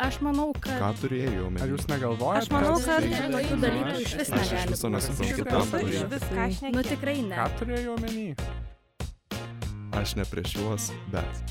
[0.00, 0.80] Aš manau, kad...
[0.80, 1.60] Ką turėjau omeny?
[1.62, 2.40] Ar jūs negalvojate?
[2.40, 4.72] Aš manau, kad tokių dalykų iš vis Aš negali.
[4.72, 6.72] viso nesuprantu, ką turėjau.
[6.74, 7.36] Nu tikrai ne.
[7.36, 8.24] Ką turėjau omeny?
[10.00, 11.42] Aš ne prieš juos, bet.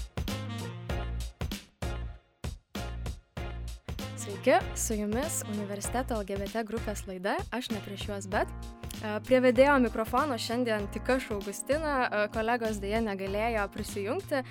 [4.20, 8.52] Sveiki, su jumis Universiteto LGBT grupės laida, aš ne prieš juos, bet
[9.00, 14.42] prie vedėjo mikrofono šiandien tik aš Augustina, e, kolegos dėje negalėjo prisijungti,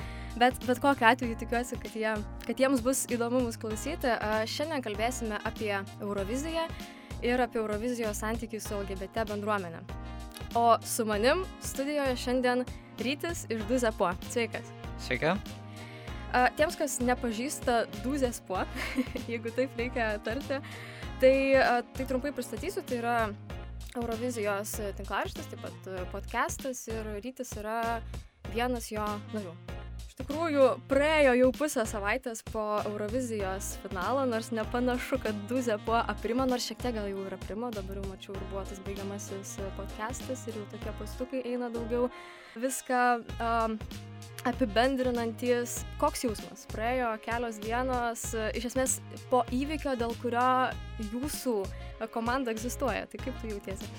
[0.41, 2.15] bet bet kokiu atveju tikiuosi, kad, jie,
[2.47, 4.09] kad jiems bus įdomu mus klausyti.
[4.09, 6.65] E, Šiandien kalbėsime apie Euroviziją
[7.21, 9.83] ir apie Eurovizijos santykių su LGBT bendruomenė.
[10.57, 12.65] O su manim studijoje šiandien
[13.05, 14.15] Rytis iš Duzepo.
[14.31, 14.73] Sveikas.
[15.05, 15.35] Sveiki.
[16.33, 18.65] A, Tiems, kas nepažįsta Dūzės po,
[19.31, 20.63] jeigu taip reikia tarti,
[21.21, 21.37] tai,
[21.93, 23.19] tai trumpai pristatysiu, tai yra
[23.97, 28.01] Eurovizijos tinklaraštis, taip pat podcastas ir rytis yra
[28.53, 29.55] vienas jo narių.
[29.99, 36.47] Iš tikrųjų, praėjo jau pusę savaitės po Eurovizijos finalo, nors nepanašu, kad Dūzė po aprimo,
[36.49, 40.45] nors šiek tiek gal jau ir aprimo, dabar jau mačiau ir buvo tas baigiamasis podcastas
[40.49, 42.11] ir jau tokie pastukai eina daugiau.
[42.59, 43.03] Viską
[43.39, 43.79] um,
[44.51, 46.65] apibendrinantis, koks jausmas.
[46.73, 48.99] Praėjo kelios dienos, e, iš esmės
[49.33, 50.71] po įvykio, dėl kurio
[51.13, 53.07] jūsų e, komanda egzistuoja.
[53.11, 53.91] Tai kaip tu jautiesi?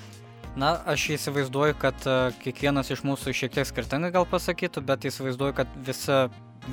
[0.59, 5.53] Na, aš įsivaizduoju, kad uh, kiekvienas iš mūsų šiek tiek skirtingai gal pasakytų, bet įsivaizduoju,
[5.59, 6.17] kad visi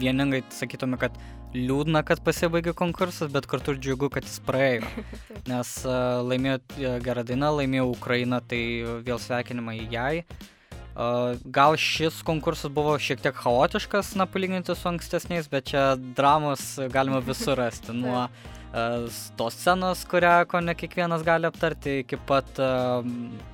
[0.00, 1.14] vieningai sakytume, kad
[1.54, 4.88] liūdna, kad pasibaigė konkursas, bet kartu ir džiugu, kad jis praėjo.
[5.52, 8.62] Nes uh, laimėjo uh, gerą dainą, laimėjo Ukraina, tai
[9.06, 10.24] vėl sveikinimai jai.
[10.96, 15.82] Uh, gal šis konkursas buvo šiek tiek chaotiškas, na, palyginti su ankstesniais, bet čia
[16.16, 17.92] dramos galima visur rasti.
[18.00, 23.04] Nuo uh, tos scenos, kurią ko ne kiekvienas gali aptarti, iki pat uh,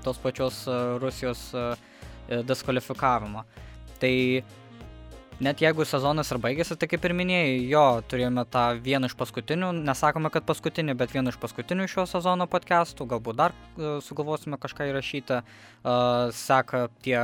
[0.07, 1.75] tos pačios uh, Rusijos uh,
[2.47, 3.43] diskvalifikavimo.
[3.99, 4.15] Tai
[5.43, 9.73] net jeigu sezonas ir baigėsi, tai kaip ir minėjai, jo, turėjome tą vieną iš paskutinių,
[9.83, 14.89] nesakome, kad paskutinį, bet vieną iš paskutinių šio sezono podcastų, galbūt dar uh, sugalvosime kažką
[14.93, 17.19] įrašyti, uh, seka tie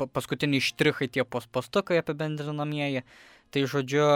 [0.00, 3.04] pa- paskutiniai štrichai, tie pos- postukai apibendrinamieji.
[3.52, 4.06] Tai žodžiu,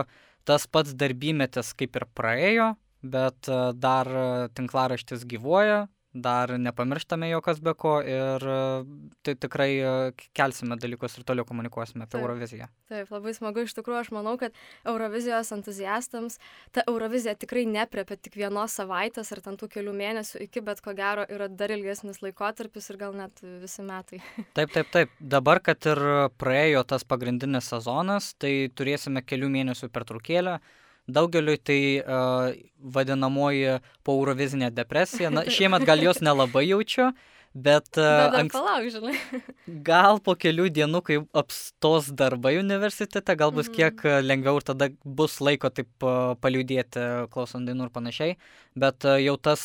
[0.48, 2.72] tas pats darbymetis kaip ir praėjo,
[3.04, 4.10] bet uh, dar
[4.56, 5.86] tinklaraštis gyvuoja,
[6.22, 8.86] dar nepamirštame jo kas be ko ir uh,
[9.26, 12.24] tai tikrai uh, kelsime dalykus ir toliau komunikuosime apie Taip.
[12.24, 12.68] Euroviziją.
[12.90, 13.64] Taip, labai smagu.
[13.66, 14.56] Iš tikrųjų, aš manau, kad
[14.86, 16.38] Eurovizijos entuziastams
[16.74, 20.94] ta Eurovizija tikrai nepriepia tik vienos savaitės ar ten tų kelių mėnesių iki, bet ko
[20.96, 24.22] gero yra dar ilgesnis laikotarpis ir gal net visi metai.
[24.56, 25.12] Taip, taip, taip.
[25.20, 26.00] Dabar, kad ir
[26.40, 30.58] praėjo tas pagrindinis sezonas, tai turėsime kelių mėnesių pertraukėlę.
[31.06, 32.50] Daugeliui tai uh,
[32.82, 35.30] vadinamoji paurovizinė depresija.
[35.30, 37.12] Na, šiemet gal jos nelabai jaučiu,
[37.56, 39.14] bet, Bet anks, palauk, žinai.
[39.88, 43.74] gal po kelių dienų, kai apstos darbai universitete, gal bus Mhm.
[43.78, 48.36] kiek uh, lengviau ir tada bus laiko taip uh, paliūdėti, klausant dainų ir panašiai.
[48.76, 49.62] Bet jau tas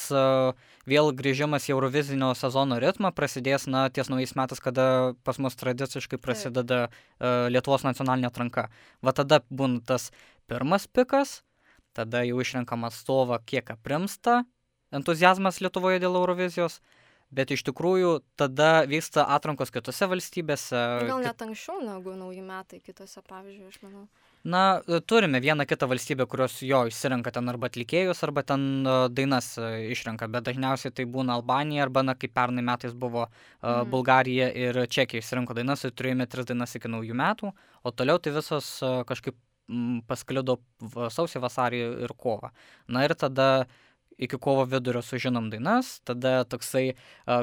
[0.88, 4.85] vėl grįžimas į Eurovizinio sezono ritmą prasidės, na, ties naujais metais, kada
[5.28, 8.69] pas mus tradiciškai prasideda uh, Lietuvos nacionalinė atranka.
[9.03, 10.13] Va tada būna tas
[10.47, 11.41] pirmas pikas,
[11.91, 14.46] tada jau išrenkam atstovą, kiek aprimsta
[14.96, 16.80] entuzijazmas Lietuvoje dėl Eurovizijos.
[17.31, 20.81] Bet iš tikrųjų tada vyksta atrankos kitose valstybėse.
[21.08, 24.08] Gal kit- net anksčiau negu nauji metai kitose, pavyzdžiui, aš manau.
[24.44, 28.96] Na, e, turime vieną kitą valstybę, kurios jo išsirenka ten arba atlikėjus, arba ten e,
[29.14, 33.31] dainas e, išrenka, bet dažniausiai tai būna Albanija, arba, na, kaip pernai metais buvo uh,
[33.62, 33.90] Mhm.
[33.92, 37.53] Bulgarija ir Čekija išsirinko dainas ir turėjome tris dainas iki naujų metų,
[37.86, 39.38] o toliau tai visos uh, kažkaip
[39.69, 40.58] mm, pasklido
[41.13, 42.50] sausį, vasarį ir kovą.
[42.88, 43.68] Na ir tada
[44.21, 46.93] iki kovo vidurio sužinom dainas, tada toksai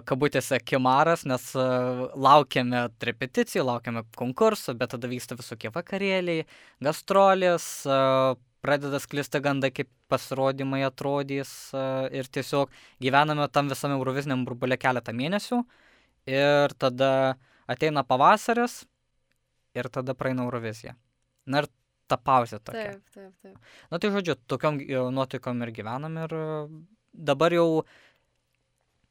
[0.09, 6.47] kabutėse kimaras, nes laukiame repeticijų, laukiame konkursų, bet tada vyksta visokie vakarėliai,
[6.85, 7.67] gastrolės,
[8.63, 11.51] pradeda sklisti gandai, kaip pasirodymai atrodys
[12.15, 12.71] ir tiesiog
[13.03, 15.61] gyvename tam visame Euroviziniam burbulė keletą mėnesių
[16.31, 17.11] ir tada
[17.71, 18.81] ateina pavasaris
[19.79, 20.97] ir tada praeina Eurovizija.
[21.47, 21.69] Na ir
[22.09, 22.93] ta pauzė tokia.
[22.97, 23.73] Taip, taip, taip.
[23.93, 26.45] Na tai žodžiu, tokiom e, nuotaikom ir gyvenam ir e,
[27.31, 27.67] dabar jau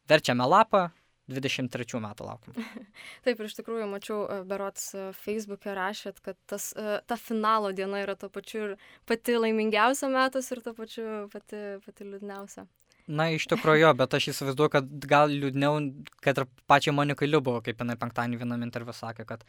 [0.10, 0.88] verčiame lapą,
[1.28, 2.56] 23 metų laukiam.
[3.26, 8.16] Taip, ir iš tikrųjų mačiau, e, berots Facebook'e rašėt, kad tas, ta finalo diena yra
[8.20, 8.76] to pačiu ir
[9.10, 12.64] pati laimingiausia metas ir to pačiu pati, pati liūdniausia.
[13.08, 15.78] Na, iš tikrųjų, jo, bet aš įsivaizduoju, kad gal liūdniau,
[16.24, 19.46] kad ir pačiai Monikai Liubovo, kaip jinai penktadienį vienam interviu sakė, kad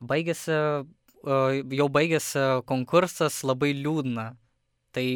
[0.00, 0.56] baigėsi,
[1.22, 4.32] jau baigėsi konkursas labai liūdna.
[4.92, 5.06] Tai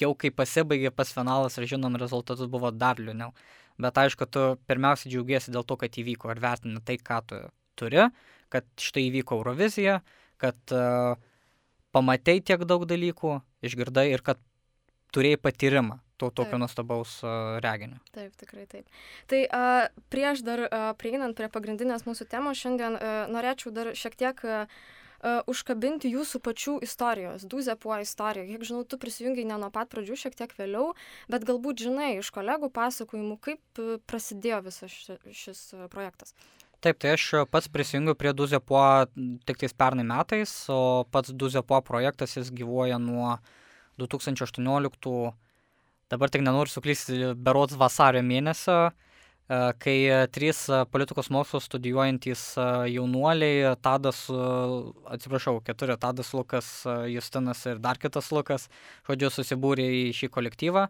[0.00, 3.34] jau kai pasibaigė pas finalas ir žinom rezultatus buvo dar liūdniau.
[3.80, 7.40] Bet aišku, tu pirmiausia džiaugiesi dėl to, kad įvyko ir vertini tai, ką tu
[7.80, 8.10] turi,
[8.52, 10.00] kad štai įvyko Eurovizija,
[10.40, 11.16] kad uh,
[11.94, 14.40] pamatei tiek daug dalykų, išgirdai ir kad
[15.14, 16.60] turėjai patyrimą to tokio Taip.
[16.60, 17.96] nuostabaus uh, reginio.
[18.12, 19.00] Taip, tikrai taip.
[19.30, 19.62] Tai a,
[20.12, 24.66] prieš dar a, prieinant prie pagrindinės mūsų temos, šiandien a, norėčiau dar šiek tiek a,
[25.20, 28.46] a, užkabinti jūsų pačių istorijos, Duzepuo istoriją.
[28.48, 30.94] Kiek žinau, tu prisijungiai ne nuo pat pradžių, šiek tiek vėliau,
[31.32, 36.34] bet galbūt žinai iš kolegų pasakojimų, kaip a, prasidėjo visas ši, šis a, projektas.
[36.80, 38.80] Taip, tai aš pats prisijungiau prie Duzepo
[39.44, 43.34] tik tais pernai metais, o pats Duzepo projektas jis gyvuoja nuo
[44.00, 45.12] 2018,
[46.08, 49.09] dabar tik nenoriu suklysti, berods vasario mėnesio, e,
[49.82, 49.96] kai
[50.30, 50.62] trys
[50.92, 54.42] politikos mokslus studijuojantys e, jaunuoliai, Tadas, e,
[55.16, 56.68] atsiprašau, keturi, Tadas Lukas,
[57.10, 58.68] Justinas ir dar kitas Lukas,
[59.08, 60.86] žodžiu, susibūrė į šį kolektyvą.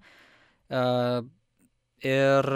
[2.00, 2.46] Ir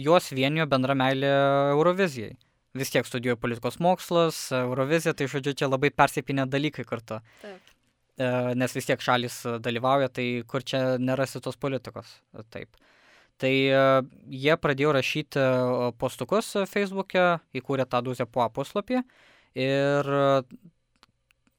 [0.00, 1.34] juos vienijo bendra meilė
[1.74, 2.32] Eurovizijai
[2.74, 7.18] vis tiek studijuoju politikos mokslus, Eurovizija, tai žodžiu, čia labai persipinę dalykai kartu.
[7.42, 7.72] Taip.
[8.20, 12.12] E, nes vis tiek šalis dalyvauja, tai kur čia nerasi tos politikos.
[12.54, 12.78] Taip.
[13.40, 13.82] Tai e,
[14.42, 15.48] jie pradėjo rašyti e,
[16.00, 19.02] postukus Facebook'e, įkūrė tą Duzę po puslapį
[19.60, 20.12] ir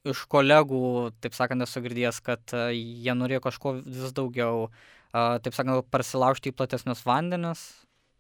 [0.08, 4.70] iš kolegų, taip sakant, esu girdėjęs, kad jie norėjo kažko vis daugiau,
[5.12, 7.66] taip sakant, prasilaužti į platesnius vandenis,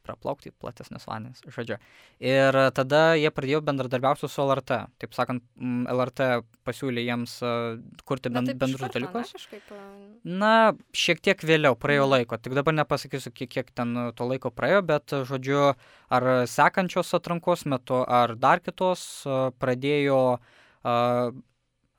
[0.06, 1.77] praplaukti platesnius vandenis, žodžiu.
[2.24, 4.77] Ir tada jie pradėjo bendradarbiauti su LRT.
[5.01, 5.44] Taip sakant,
[5.92, 6.30] LRT
[6.68, 7.38] pasiūlė jiems
[8.07, 9.33] kurti ben, bendrus dalykus.
[9.33, 9.75] Na, kažkaip,
[10.44, 10.53] Na,
[10.98, 12.39] šiek tiek vėliau, praėjo laiko.
[12.42, 15.62] Tik dabar nepasakysiu, kiek, kiek ten to laiko praėjo, bet, žodžiu,
[16.13, 19.06] ar sekančios atrankos metu, ar dar kitos
[19.62, 21.36] pradėjo uh,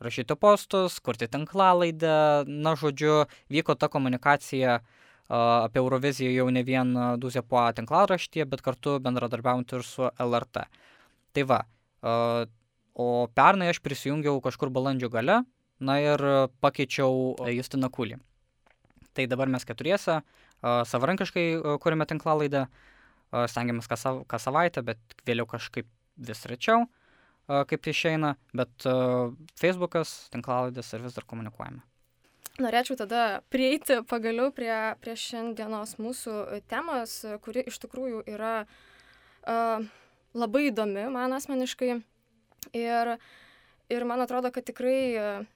[0.02, 2.16] rašyti postus, kurti tinklalaidę.
[2.50, 3.22] Na, žodžiu,
[3.52, 4.98] vyko ta komunikacija uh,
[5.28, 10.66] apie Euroviziją jau ne vien Duzepo tinklaraštyje, bet kartu bendradarbiaujant ir su LRT.
[11.32, 11.60] Tai va,
[12.92, 15.42] o pernai aš prisijungiau kažkur balandžio gale,
[15.80, 16.22] na ir
[16.62, 18.19] pakeičiau Justiną Kulį.
[19.12, 20.20] Tai dabar mes keturiese
[20.62, 21.46] savarankiškai
[21.82, 22.66] kūrėme tinklalaidą,
[23.32, 26.86] stengiamės kas, kas savaitę, bet vėliau kažkaip vis rečiau,
[27.48, 28.90] kaip išeina, bet
[29.58, 31.82] Facebookas, tinklalaidės ir vis dar komunikuojame
[32.60, 39.87] norėčiau tada prieiti pagaliau prie, prie šiandienos mūsų temos, kuri iš tikrųjų yra uh,
[40.37, 41.96] labai įdomi man asmeniškai.
[42.78, 43.16] Ir,
[43.93, 45.46] ir man atrodo, kad tikrai uh,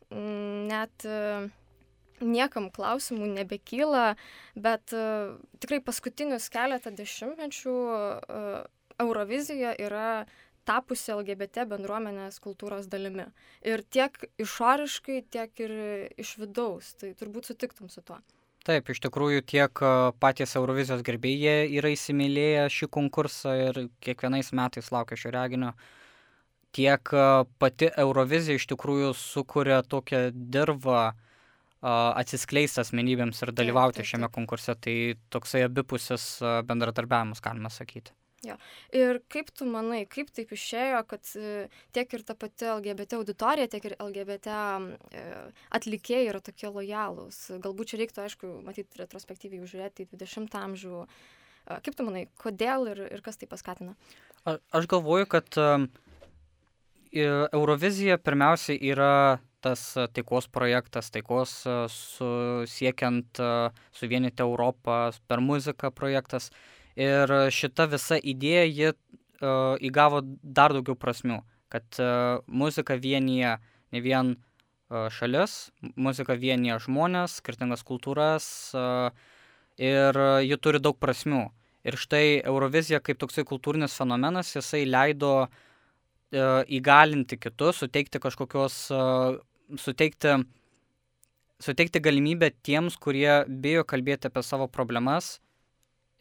[0.70, 1.46] net uh,
[2.20, 4.16] niekam klausimų nebekyla,
[4.56, 8.64] bet uh, tikrai paskutinius keletą dešimtmečių uh,
[9.02, 10.24] Eurovizija yra
[10.66, 13.28] tapusi LGBT bendruomenės kultūros dalimi.
[13.66, 15.76] Ir tiek išoriškai, tiek ir
[16.20, 16.94] iš vidaus.
[17.00, 18.18] Tai turbūt sutiktum su tuo.
[18.66, 19.82] Taip, iš tikrųjų tiek
[20.18, 25.70] patys Eurovizijos gerbėjai yra įsimylėję šį konkursą ir kiekvienais metais laukia šio reginio.
[26.74, 27.14] Tiek
[27.62, 31.12] pati Eurovizija iš tikrųjų sukuria tokią dirbą
[31.86, 34.12] atsiskleisti asmenybėms ir dalyvauti taip, taip, taip.
[34.12, 34.74] šiame konkurse.
[34.74, 34.98] Tai
[35.30, 36.28] toksai abipusis
[36.66, 38.16] bendradarbiavimas, galima sakyti.
[38.46, 38.56] Jo.
[38.94, 41.66] Ir kaip tu manai, kaip taip išėjo, kad e,
[41.96, 44.58] tiek ir ta pati LGBT auditorija, tiek ir LGBT
[45.10, 45.24] e,
[45.78, 47.40] atlikėjai yra tokie lojalūs.
[47.64, 51.02] Galbūt čia reiktų, aišku, matyti retrospektyviai užžiūrėti į 20 amžių.
[51.06, 53.96] E, kaip tu manai, kodėl ir, ir kas tai paskatina?
[54.46, 55.60] A, aš galvoju, kad
[57.16, 59.82] Eurovizija pirmiausia yra tas
[60.14, 61.58] taikos projektas, taikos
[61.90, 62.26] su,
[62.70, 63.40] siekiant
[63.96, 66.52] suvienyti Europą per muziką projektas.
[66.52, 73.56] Uh, Ir šita visa idėja, ji uh, įgavo dar daugiau prasmių, kad uh, muzika vienyje
[73.92, 79.10] ne vien uh, šalis, muzika vienyje žmonės, skirtingas kultūras uh,
[79.76, 81.44] ir uh, ji turi daug prasmių.
[81.86, 89.36] Ir štai Eurovizija kaip toksai kultūrinis fenomenas, jisai leido uh, įgalinti kitus, suteikti kažkokios, uh,
[89.78, 90.38] suteikti,
[91.60, 95.36] suteikti galimybę tiems, kurie bijo kalbėti apie savo problemas,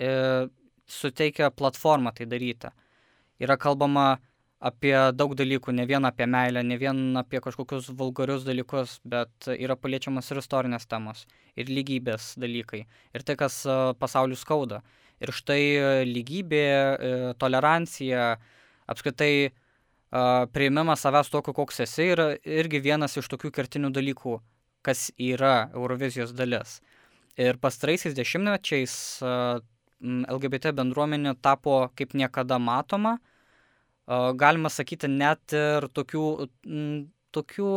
[0.03, 0.51] uh,
[0.87, 2.71] suteikia platformą tai daryti.
[3.41, 4.17] Yra kalbama
[4.65, 9.75] apie daug dalykų, ne vien apie meilę, ne vien apie kažkokius vulgarius dalykus, bet yra
[9.75, 11.25] paliečiamas ir istorinės temos,
[11.59, 13.61] ir lygybės dalykai, ir tai, kas
[13.99, 14.81] pasauliu skauda.
[15.23, 18.33] Ir štai lygybė, e, tolerancija,
[18.91, 19.53] apskritai
[20.55, 24.35] prieimimas savęs tokiu, koks esi, yra irgi vienas iš tokių kertinių dalykų,
[24.85, 26.79] kas yra Eurovizijos dalis.
[27.35, 28.93] Ir pastaraisiais dešimtmečiais
[30.03, 33.17] LGBT bendruomenė tapo kaip niekada matoma.
[34.05, 36.25] Galima sakyti, net ir tokių,
[37.33, 37.69] tokių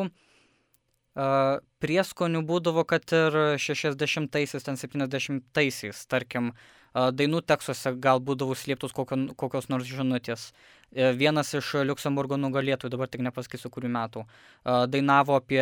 [1.83, 6.78] prieskonių būdavo, kad ir 60-aisiais, ten 70-aisiais, tarkim, uh,
[7.15, 10.51] dainų tekstuose gal būdavo slėptus kokio, kokios nors žinutės.
[10.51, 14.23] Uh, vienas iš Luxemburgo nugalėtojų, dabar tik nepasakysiu kurių metų,
[14.89, 15.61] dainavo apie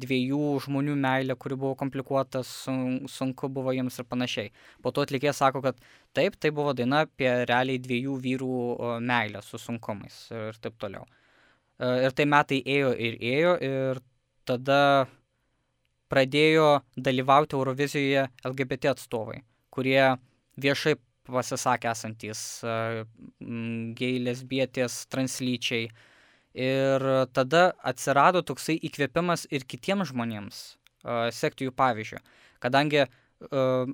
[0.00, 4.52] dviejų žmonių meilę, kuri buvo komplikuota, sun, sunku buvo jiems ir panašiai.
[4.82, 5.76] Po to atlikėjas sako, kad
[6.16, 11.04] taip, tai buvo daina apie realiai dviejų vyrų meilę su sunkumais ir taip toliau.
[11.80, 14.00] Uh, ir tai metai ėjo ir ėjo ir
[14.48, 15.06] tada
[16.10, 19.40] pradėjo dalyvauti Eurovizijoje LGBT atstovai,
[19.70, 20.16] kurie
[20.62, 20.96] viešai
[21.30, 25.90] pasisakė esantys gei, lesbietės, translyčiai.
[26.58, 30.56] Ir tada atsirado toksai įkvėpimas ir kitiems žmonėms
[31.06, 32.18] uh, sekti jų pavyzdžių.
[32.64, 33.92] Kadangi uh,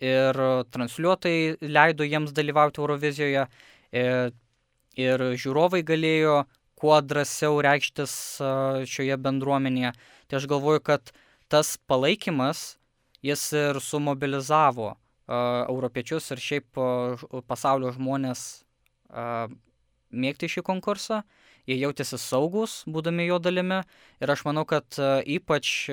[0.00, 0.40] ir
[0.72, 3.44] transliuotojai leido jiems dalyvauti Eurovizijoje
[3.92, 6.44] ir, žiūrovai galėjo
[6.80, 8.14] kuo drąsiau reikštis
[8.88, 9.92] šioje bendruomenėje.
[10.28, 11.12] Tai aš galvoju, kad
[11.52, 12.78] tas palaikymas,
[13.20, 14.94] jis ir sumobilizavo
[15.30, 16.80] europiečius ir šiaip
[17.46, 18.64] pasaulio žmonės
[20.10, 21.22] mėgti šį konkursą.
[21.68, 23.82] Jie jautėsi saugus, būdami jo dalimi.
[24.18, 25.90] Ir aš manau, kad ypač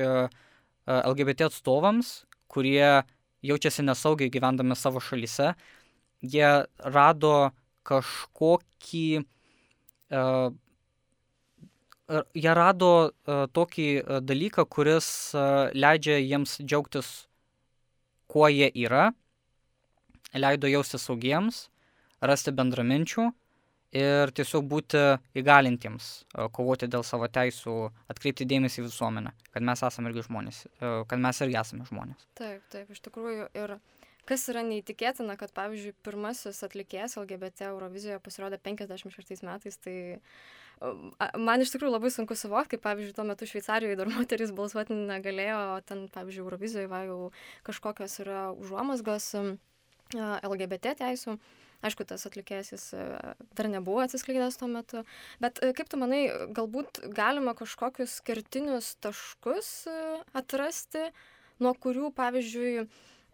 [0.87, 3.03] LGBT atstovams, kurie
[3.45, 5.51] jaučiasi nesaugiai gyvendami savo šalyse,
[6.25, 6.49] jie
[6.95, 7.51] rado
[7.87, 10.49] kažkokį uh,
[12.35, 17.27] jie rado uh, tokį uh, dalyką, kuris uh, leidžia jiems džiaugtis,
[18.31, 19.11] kuo jie yra,
[20.35, 21.67] leido jausti saugiems,
[22.21, 23.27] rasti bendraminčių
[23.97, 25.01] ir tiesiog būti
[25.39, 27.75] įgalintiems uh, kovoti dėl savo teisų,
[28.11, 32.27] atkreipti dėmesį į visuomenę, kad mes esame irgi žmonės, uh, kad mes irgi esame žmonės.
[32.39, 33.77] Taip, taip, iš tikrųjų ir
[34.27, 39.95] kas yra neįtikėtina, kad pavyzdžiui pirmasis atlikėjas LGBT Eurovizijoje pasirodė 56 metais, tai
[41.39, 45.61] man iš tikrųjų labai sunku suvokti, kaip pavyzdžiui tuo metu Šveicarijoje dar moteris balsuoti negalėjo,
[45.87, 47.19] ten pavyzdžiui Eurovizijoje va jau
[47.69, 49.31] kažkokios yra užuomasgos
[50.15, 51.37] LGBT teisų.
[51.85, 52.85] Aišku, tas atlikėjas jis
[53.57, 55.03] dar nebuvo atsiskleidęs tuo metu.
[55.43, 56.23] Bet kaip tu manai,
[56.57, 59.69] galbūt galima kažkokius kertinius taškus
[60.37, 61.11] atrasti,
[61.61, 62.87] nuo kurių, pavyzdžiui,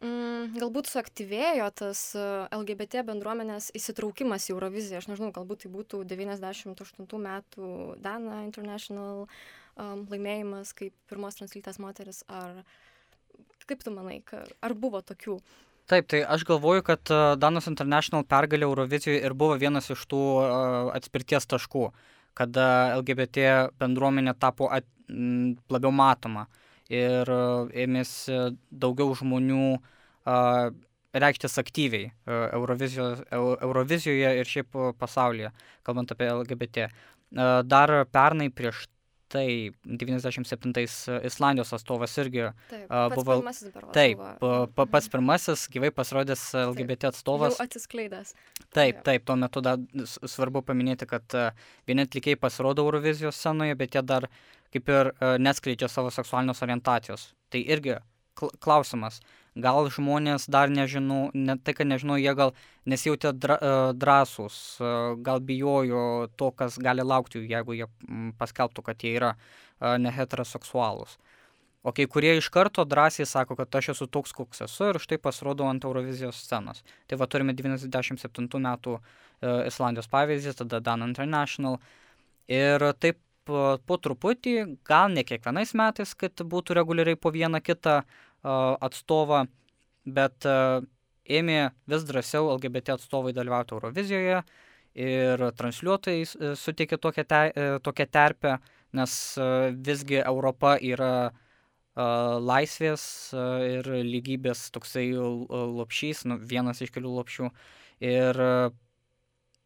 [0.03, 2.03] mm, galbūt suaktyvėjo tas
[2.51, 4.99] LGBT bendruomenės įsitraukimas į Euroviziją.
[4.99, 9.23] Aš nežinau, galbūt tai būtų 98 metų Dana International
[9.77, 12.25] um, laimėjimas kaip pirmos translytės moteris.
[12.27, 12.65] Ar
[13.63, 14.19] kaip tu manai,
[14.59, 15.39] ar buvo tokių?
[15.91, 20.21] Taip, tai aš galvoju, kad e, Danos International pergalė Eurovizijoje ir buvo vienas iš tų
[20.39, 21.89] uh, atspirties taškų,
[22.39, 22.67] kada
[23.01, 23.49] LGBT
[23.81, 26.45] bendruomenė tapo at, m, labiau matoma
[26.87, 27.27] ir
[27.83, 28.39] ėmėsi
[28.71, 30.71] daugiau žmonių uh,
[31.13, 35.51] reikštis aktyviai Eurovizijoje ir šiaip pasaulyje,
[35.85, 36.87] kalbant apie LGBT.
[37.69, 38.87] Dar pernai prieš
[39.33, 39.47] tai
[39.85, 40.95] 97-ais
[41.29, 43.39] Islandijos atstovas irgi taip, buvo.
[43.95, 47.57] Taip, pa, pats pirmasis gyvai pasirodęs LGBT atstovas.
[47.57, 48.33] Jau atsiskleidęs.
[48.75, 51.37] Taip, taip, tuo metu dar svarbu paminėti, kad
[51.89, 54.29] vieni atlikėjai pasirodo Eurovizijos scenoje, bet jie dar
[54.73, 57.31] kaip ir neskleidžia savo seksualinės orientacijos.
[57.53, 57.97] Tai irgi
[58.33, 59.19] klausimas
[59.55, 62.53] gal žmonės dar nežino, ne tai, kad nežino, jie gal
[62.89, 64.93] nesijautė dra, e, drąsūs, e,
[65.25, 67.87] gal bijojo to, kas gali laukti, jeigu jie
[68.39, 71.17] paskelbtų, kad jie yra e, neheteroseksualūs.
[71.83, 75.19] O kai kurie iš karto drąsiai sako, kad aš esu toks, koks esu ir štai
[75.19, 76.79] pasirodau ant Eurovizijos scenos.
[77.11, 79.01] Tai va turime 97 metų
[79.43, 81.81] Islandijos pavyzdį, tada Dan International.
[82.47, 88.03] Ir taip po truputį, gal ne kiekvienais metais, kad būtų reguliariai po vieną kitą
[88.43, 89.45] atstovą,
[90.05, 90.45] bet
[91.23, 94.41] ėmė vis drąsiau LGBT atstovai dalyvauti Eurovizijoje
[94.93, 98.57] ir transliuotojai e, suteikė tokią, te, e, tokią terpę,
[98.93, 99.13] nes
[99.87, 101.31] visgi Europa yra
[101.93, 103.03] laisvės
[103.69, 107.49] ir lygybės toksai lopšys, nu, vienas iš kelių lopšių.
[108.01, 108.39] Ir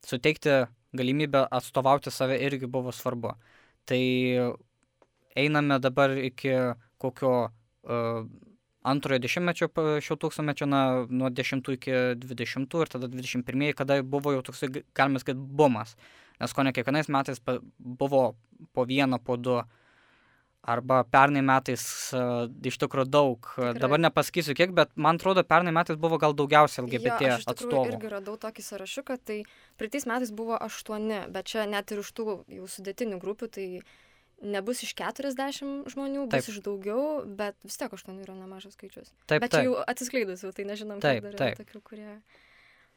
[0.03, 0.57] suteikti
[0.95, 3.31] galimybę atstovauti save irgi buvo svarbu.
[3.87, 4.01] Tai
[5.39, 6.51] einame dabar iki
[6.99, 8.27] kokio uh,
[8.87, 9.69] antrojo dešimtmečio
[10.03, 15.21] šio tūkstantmečio, na, nuo 10 iki 20 ir tada 21, kada buvo jau toksai, galima
[15.23, 15.95] sakyti, bumas.
[16.41, 17.41] Nes ko ne kiekvienais metais
[17.77, 18.29] buvo
[18.73, 19.59] po vieną, po du.
[20.67, 23.77] Arba pernai metais uh, iš tikrųjų daug, Tikrai.
[23.79, 27.83] dabar nepasakysiu kiek, bet man atrodo, pernai metais buvo gal daugiausiai LGBT jo, aš atstovų.
[27.85, 29.37] Aš irgi radau tokį sąrašiuką, tai
[29.79, 33.95] praeitais metais buvo aštuoni, bet čia net ir iš tų jau sudėtinių grupių, tai uh,
[34.41, 36.51] nebus iš 40 žmonių, bus taip.
[36.53, 39.09] iš daugiau, bet vis tiek 8 yra nemažas skaičius.
[39.25, 39.65] Taip, bet taip.
[39.65, 41.63] jau atsiskleidusių, tai nežinom, taip, dar taip.
[41.63, 42.11] tokių, kurie...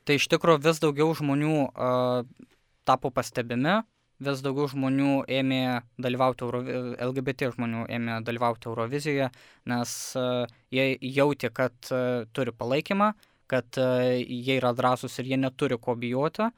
[0.08, 2.28] Tai iš tikrųjų vis daugiau žmonių uh,
[2.88, 3.80] tapo pastebimi
[4.20, 5.62] vis daugiau žmonių ėmė
[6.00, 6.60] dalyvauti, Euro,
[7.08, 9.30] LGBT žmonių ėmė dalyvauti Eurovizijoje,
[9.70, 13.14] nes uh, jie jautė, kad uh, turi palaikymą,
[13.50, 16.50] kad uh, jie yra drąsūs ir jie neturi ko bijoti,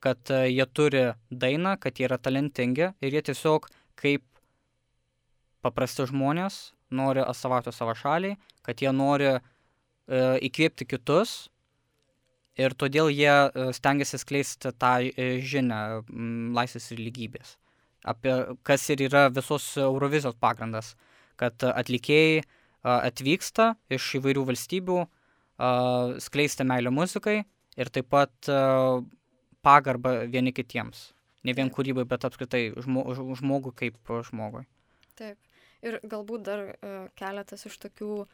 [0.00, 3.68] kad uh, jie turi dainą, kad jie yra talentingi ir jie tiesiog
[4.00, 4.24] kaip
[5.62, 9.40] paprasti žmonės nori atstovauti savo šaliai, kad jie nori uh,
[10.10, 11.50] įkvėpti kitus
[12.58, 16.02] ir todėl jie e, stengiasi skleisti tą e, žinią
[16.56, 17.54] laisvės ir lygybės,
[18.04, 18.34] apie
[18.66, 20.94] kas ir yra visos Eurovizijos pagrindas,
[21.40, 22.42] kad atlikėjai
[22.80, 24.98] atvyksta iš įvairių valstybių,
[26.24, 27.42] skleisti meilę muzikai
[27.76, 28.48] ir taip pat
[29.60, 31.10] pagarbą vieni kitiems.
[31.44, 33.04] Ne vien kūrybai, bet apskritai žmo,
[33.36, 34.64] žmogui kaip žmogui.
[35.16, 35.36] Taip.
[35.86, 38.26] Ir galbūt dar uh, keletas iš tokių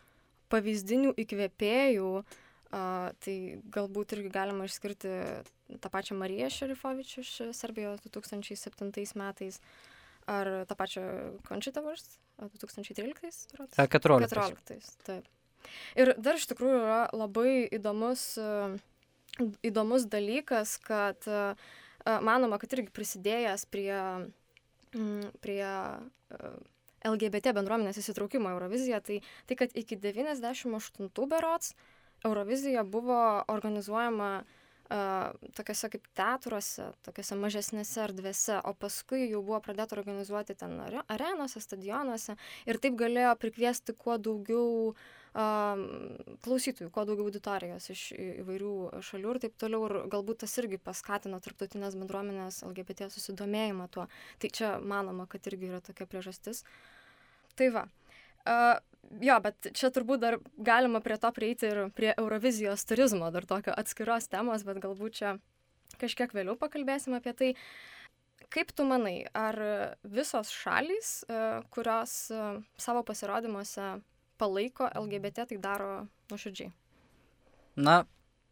[0.50, 2.10] pavyzdinių įkvėpėjų
[2.70, 3.36] tai
[3.72, 5.12] galbūt irgi galima išskirti
[5.82, 9.60] tą pačią Mariją Šerifovič iš Serbijos 2007 metais,
[10.26, 11.04] ar tą pačią
[11.46, 13.54] Končitą Vurst 2013?
[13.86, 14.28] 14.
[14.28, 15.26] 14, taip.
[15.98, 18.36] Ir dar iš tikrųjų yra labai įdomus,
[19.66, 21.26] įdomus dalykas, kad
[22.04, 23.98] manoma, kad irgi prisidėjęs prie,
[25.42, 25.66] prie
[27.06, 31.74] LGBT bendruomenės įsitraukimo Euroviziją, tai, tai kad iki 98 berots
[32.24, 33.18] Eurovizija buvo
[33.52, 40.78] organizuojama uh, tokiuose kaip teatruose, tokiuose mažesnėse erdvėse, o paskui jau buvo pradėta organizuoti ten
[41.06, 44.98] arenose, stadionuose ir taip galėjo prikviesti kuo daugiau uh,
[46.46, 49.84] klausytojų, kuo daugiau auditorijos iš įvairių šalių ir taip toliau.
[49.88, 54.06] Ir galbūt tas irgi paskatino tarptautinės bendruomenės LGBT susidomėjimą tuo.
[54.40, 56.64] Tai čia manoma, kad irgi yra tokia priežastis.
[57.56, 57.84] Tai va.
[58.46, 58.76] Uh,
[59.24, 63.74] jo, bet čia turbūt dar galima prie to prieiti ir prie Eurovizijos turizmo, dar tokio
[63.76, 65.36] atskiros temos, bet galbūt čia
[66.00, 67.52] kažkiek vėliau pakalbėsim apie tai.
[68.52, 69.56] Kaip tu manai, ar
[70.04, 71.24] visos šalys,
[71.74, 72.12] kurios
[72.78, 73.96] savo pasirodymuose
[74.38, 75.90] palaiko LGBT, tai daro
[76.30, 76.70] nuoširdžiai?
[77.82, 78.04] Na,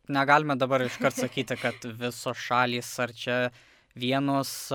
[0.09, 3.39] negalime dabar iškart sakyti, kad visos šalys ar čia
[3.95, 4.73] vienos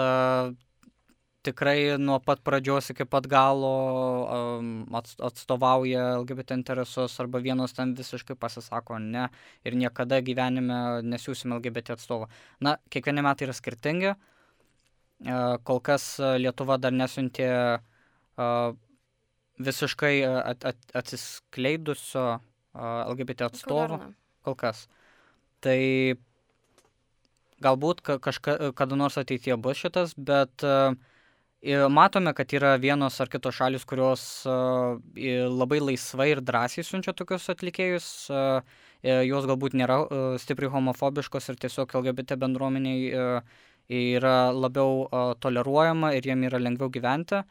[1.44, 3.72] tikrai nuo pat pradžios iki pat galo
[5.30, 9.30] atstovauja LGBT interesus arba vienos ten visiškai pasisako ne
[9.64, 12.28] ir niekada gyvenime nesiūsim LGBT atstovą.
[12.60, 14.14] Na, kiekvieni metai yra skirtingi.
[15.68, 17.50] Kol kas Lietuva dar nesiuntė
[19.60, 22.40] visiškai at, at, atsiskleidusio
[22.80, 24.00] LGBT atstovo.
[24.48, 24.88] Kol kas.
[25.64, 25.80] Tai
[27.64, 30.96] galbūt kažka, kada nors ateityje bus šitas, bet uh,
[31.62, 38.08] Matome, kad yra vienos ar kitos šalis, kurios labai laisvai ir drąsiai siunčia tokius atlikėjus.
[39.04, 39.98] Jos galbūt nėra
[40.40, 43.44] stipriai homofobiškos ir tiesiog LGBT bendruomeniai
[43.90, 47.44] yra labiau toleruojama ir jiem yra lengviau gyventi.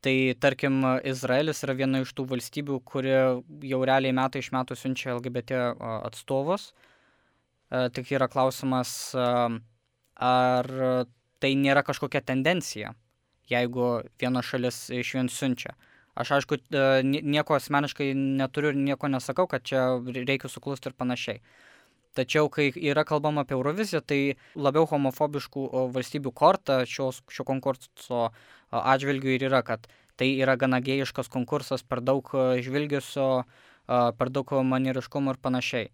[0.00, 3.12] Tai tarkim, Izraelis yra viena iš tų valstybių, kuri
[3.68, 5.76] jau realiai metai iš metų siunčia LGBT
[6.08, 6.70] atstovus.
[7.68, 9.12] Tik yra klausimas,
[10.16, 10.66] ar
[11.40, 12.94] tai nėra kažkokia tendencija,
[13.50, 13.88] jeigu
[14.20, 15.74] viena šalis iš vien siunčia.
[16.20, 21.40] Aš aišku, e, nieko asmeniškai neturiu ir nieko nesakau, kad čia reikia suklusti ir panašiai.
[22.18, 28.24] Tačiau, kai yra kalbama apie Euroviziją, tai labiau homofobiškų valstybių korta šios, šio konkurso
[28.74, 29.86] atžvilgių ir yra, kad
[30.18, 33.30] tai yra gana gėjiškas konkursas, per daug e, žvilgesio,
[33.90, 35.88] per daug manieriškumo ir panašiai.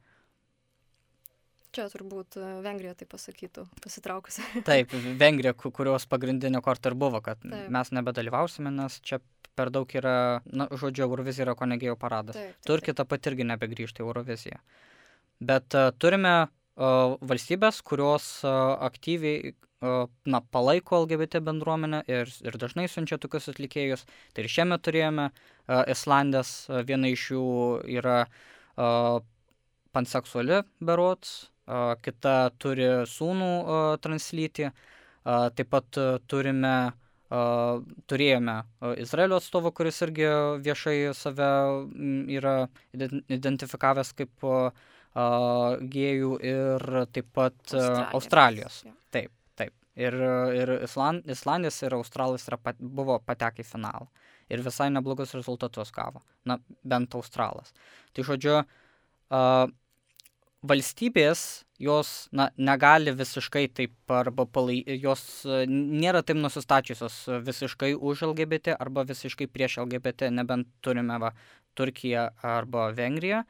[1.77, 4.45] Čia turbūt e, Vengrija tai pasakytų, pasitraukusi.
[4.69, 7.67] Taip, Vengrija, kurios pagrindinė korta ir buvo, kad taip.
[7.73, 9.19] mes nebedalyvausime, nes čia
[9.57, 12.39] per daug yra, na, žodžiu, Eurovizija yra konegėjų paradas.
[12.39, 14.61] Taip, taip, Turkija taip pat irgi nebegrįžta į Euroviziją.
[15.51, 22.57] Bet uh, turime uh, valstybės, kurios uh, aktyviai uh, na, palaiko LGBT bendruomenę ir, ir
[22.61, 24.07] dažnai siunčia tokius atlikėjus.
[24.33, 27.45] Tai ir šiemet turėjome uh, Islandės, uh, viena iš jų
[27.99, 29.21] yra uh,
[29.97, 31.51] panseksuali berots,
[32.03, 33.51] kita turi sūnų
[34.03, 34.71] translytį,
[35.27, 35.99] taip pat
[36.31, 36.75] turime,
[38.07, 38.57] turėjome
[39.03, 40.29] Izraelio atstovą, kuris irgi
[40.63, 41.49] viešai save
[42.37, 42.59] yra
[42.95, 44.47] identifikavęs kaip
[45.97, 48.15] gėjų ir taip pat Australijos.
[48.15, 48.79] Australijos.
[49.11, 49.73] Taip, taip.
[49.97, 50.15] Ir,
[50.55, 54.11] ir Island, Islandijas ir Australas yra, pat, buvo patekę į finalą.
[54.53, 56.21] Ir visai neblogus rezultatus gavo.
[56.47, 57.73] Na, bent Australas.
[58.15, 59.65] Tai žodžiu, uh,
[60.69, 68.25] valstybės jos na, negali visiškai taip arba palai, jos e, nėra taip nusistačiusios visiškai už
[68.31, 71.35] LGBT arba visiškai prieš LGBT, nebent turime va,
[71.77, 73.43] Turkiją arba Vengriją.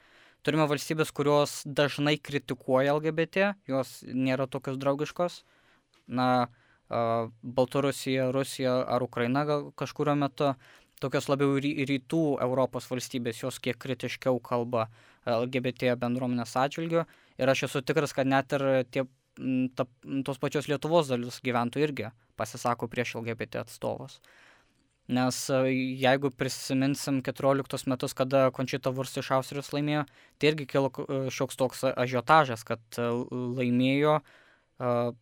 [0.47, 5.45] Turime valstybės, kurios dažnai kritikuoja LGBT, jos nėra tokios draugiškos.
[6.07, 6.49] Na,
[6.89, 9.43] Baltarusija, Rusija ar Ukraina
[9.79, 10.53] kažkurio metu,
[11.03, 14.87] tokios labiau rytų Europos valstybės, jos kiek kritiškiau kalba
[15.27, 17.05] LGBT bendruomenės atžvilgiu.
[17.37, 19.05] Ir aš esu tikras, kad net ir tie,
[19.77, 19.87] ta,
[20.25, 24.21] tos pačios Lietuvos dalis gyventojų irgi pasisako prieš LGBT atstovus.
[25.07, 25.37] Nes
[25.71, 30.03] jeigu prisiminsim 14 metus, kada Končita Vurs iš Austrijos laimėjo,
[30.39, 30.91] tai irgi kilo
[31.31, 35.15] šioks toks ažiotažas, kad laimėjo uh,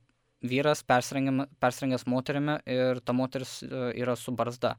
[0.45, 4.79] vyras persirengęs moterimi ir ta moteris uh, yra su barzda.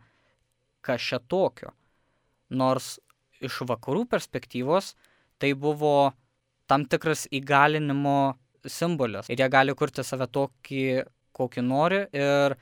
[0.86, 1.76] Kas čia tokio?
[2.50, 2.96] Nors
[3.46, 4.96] iš vakarų perspektyvos
[5.42, 6.14] tai buvo
[6.70, 9.30] tam tikras įgalinimo simbolis.
[9.30, 10.86] Ir jie gali kurti save tokį,
[11.36, 12.56] kokį nori ir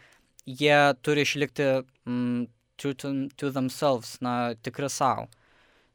[0.45, 1.69] jie turi išlikti
[2.07, 2.47] mm,
[2.81, 5.29] to, to, to themselves, na, tikri savo.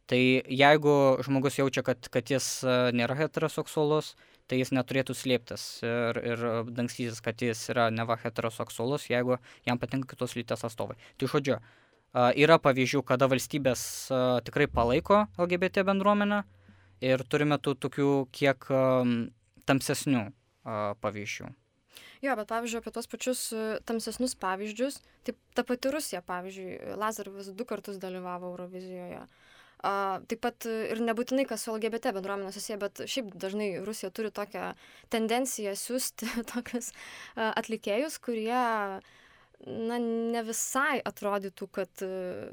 [0.08, 0.94] Tai jeigu
[1.26, 4.14] žmogus jaučia, kad, kad jis e, nėra heteroseksualus,
[4.48, 9.36] tai jis neturėtų slėptis ir, ir dangstytis, kad jis yra neva heteroseksualus, jeigu
[9.68, 10.96] jam patinka kitos lyties atstovai.
[11.20, 11.58] Tai žodžiu,
[12.40, 13.82] yra pavyzdžių, kada valstybės
[14.48, 16.40] tikrai palaiko LGBT bendruomenę,
[17.04, 18.68] ir turime tų tokių kiek
[19.68, 20.24] tamsesnių
[21.02, 21.50] pavyzdžių.
[22.22, 23.42] Jo, bet pavyzdžiui, apie tos pačius
[23.86, 29.22] tamsesnius pavyzdžius, taip ta pati Rusija, pavyzdžiui, Lazarovas du kartus dalyvavo Eurovizijoje.
[29.78, 34.32] Uh, taip pat ir nebūtinai, kas su LGBT bendruomenė susiję, bet šiaip dažnai Rusija turi
[34.34, 34.72] tokią
[35.14, 38.58] tendenciją siūsti tokius uh, atlikėjus, kurie
[39.66, 42.48] na, ne visai atrodytų, kad uh,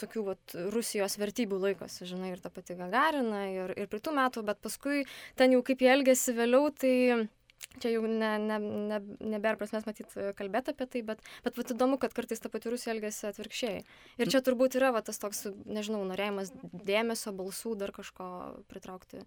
[0.00, 4.44] tokių vat Rusijos vertybių laikosi, žinai, ir ta pati Gagarina, ir, ir prie tų metų,
[4.46, 5.04] bet paskui
[5.40, 6.94] ten jau kaip jie elgėsi vėliau, tai
[7.80, 8.56] čia jau ne, ne,
[8.90, 9.00] ne,
[9.34, 12.94] nebėra prasmės matyti kalbėti apie tai, bet, bet vat, įdomu, kad kartais ta pati Rusija
[12.94, 13.84] elgėsi atvirkščiai.
[14.20, 18.30] Ir čia turbūt yra va, tas toks, nežinau, norėjimas dėmesio, balsų, dar kažko
[18.72, 19.24] pritraukti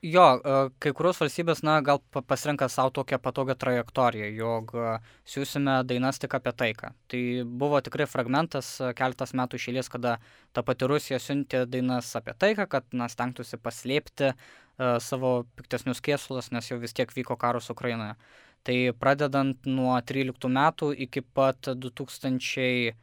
[0.00, 4.92] Jo, e, kai kurios valstybės, na, gal pasirenka savo tokią patogią trajektoriją, jog e,
[5.28, 6.94] siūsime dainas tik apie taiką.
[7.12, 10.14] Tai buvo tikrai fragmentas e, keletas metų išėlės, kada
[10.56, 16.48] ta pati Rusija siuntė dainas apie taiką, kad, na, stengtųsi paslėpti uh, savo piktesnius kėsulus,
[16.54, 18.16] nes jau vis tiek vyko karas Ukrainoje.
[18.64, 22.96] Tai pradedant nuo 13 metų iki pat 2019,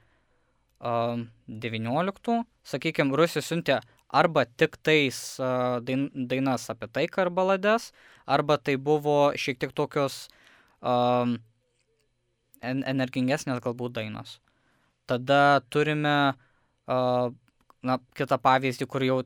[0.81, 5.17] uh, sakykime, Rusija siuntė arba tik tais
[5.83, 7.91] dain, dainas apie taiką ar balades,
[8.25, 10.27] arba tai buvo šiek tiek tokios
[10.81, 11.37] um,
[12.63, 14.39] energingesnės galbūt dainos.
[15.07, 16.15] Tada turime
[16.87, 17.29] uh,
[17.83, 19.21] na, kitą pavyzdį, kur jau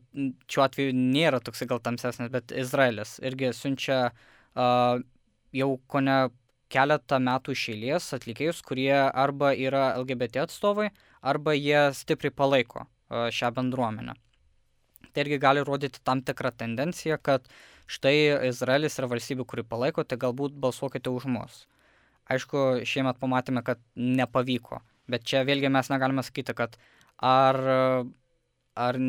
[0.49, 5.01] šiuo atveju nėra toksai gal tamsesnis, bet Izraelis irgi siunčia uh,
[5.53, 6.19] jau ko ne
[6.71, 10.89] keletą metų išėlės atlikėjus, kurie arba yra LGBT atstovai,
[11.21, 14.17] arba jie stipriai palaiko uh, šią bendruomenę
[15.11, 17.47] tai irgi gali rodyti tam tikrą tendenciją, kad
[17.91, 21.65] štai Izraelis yra valstybė, kuri palaiko, tai galbūt balsuokite už mus.
[22.31, 24.79] Aišku, šiemet pamatėme, kad nepavyko,
[25.11, 26.77] bet čia vėlgi mes negalime sakyti, kad
[27.19, 27.59] ar,
[28.79, 28.99] ar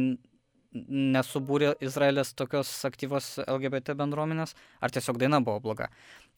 [0.73, 5.91] nesubūrė Izraelis tokios aktyvos LGBT bendruomenės, ar tiesiog daina buvo bloga.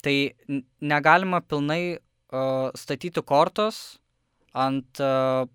[0.03, 0.14] Tai
[0.83, 4.00] negalima pilnai uh, statyti kortos
[4.53, 5.46] ant uh,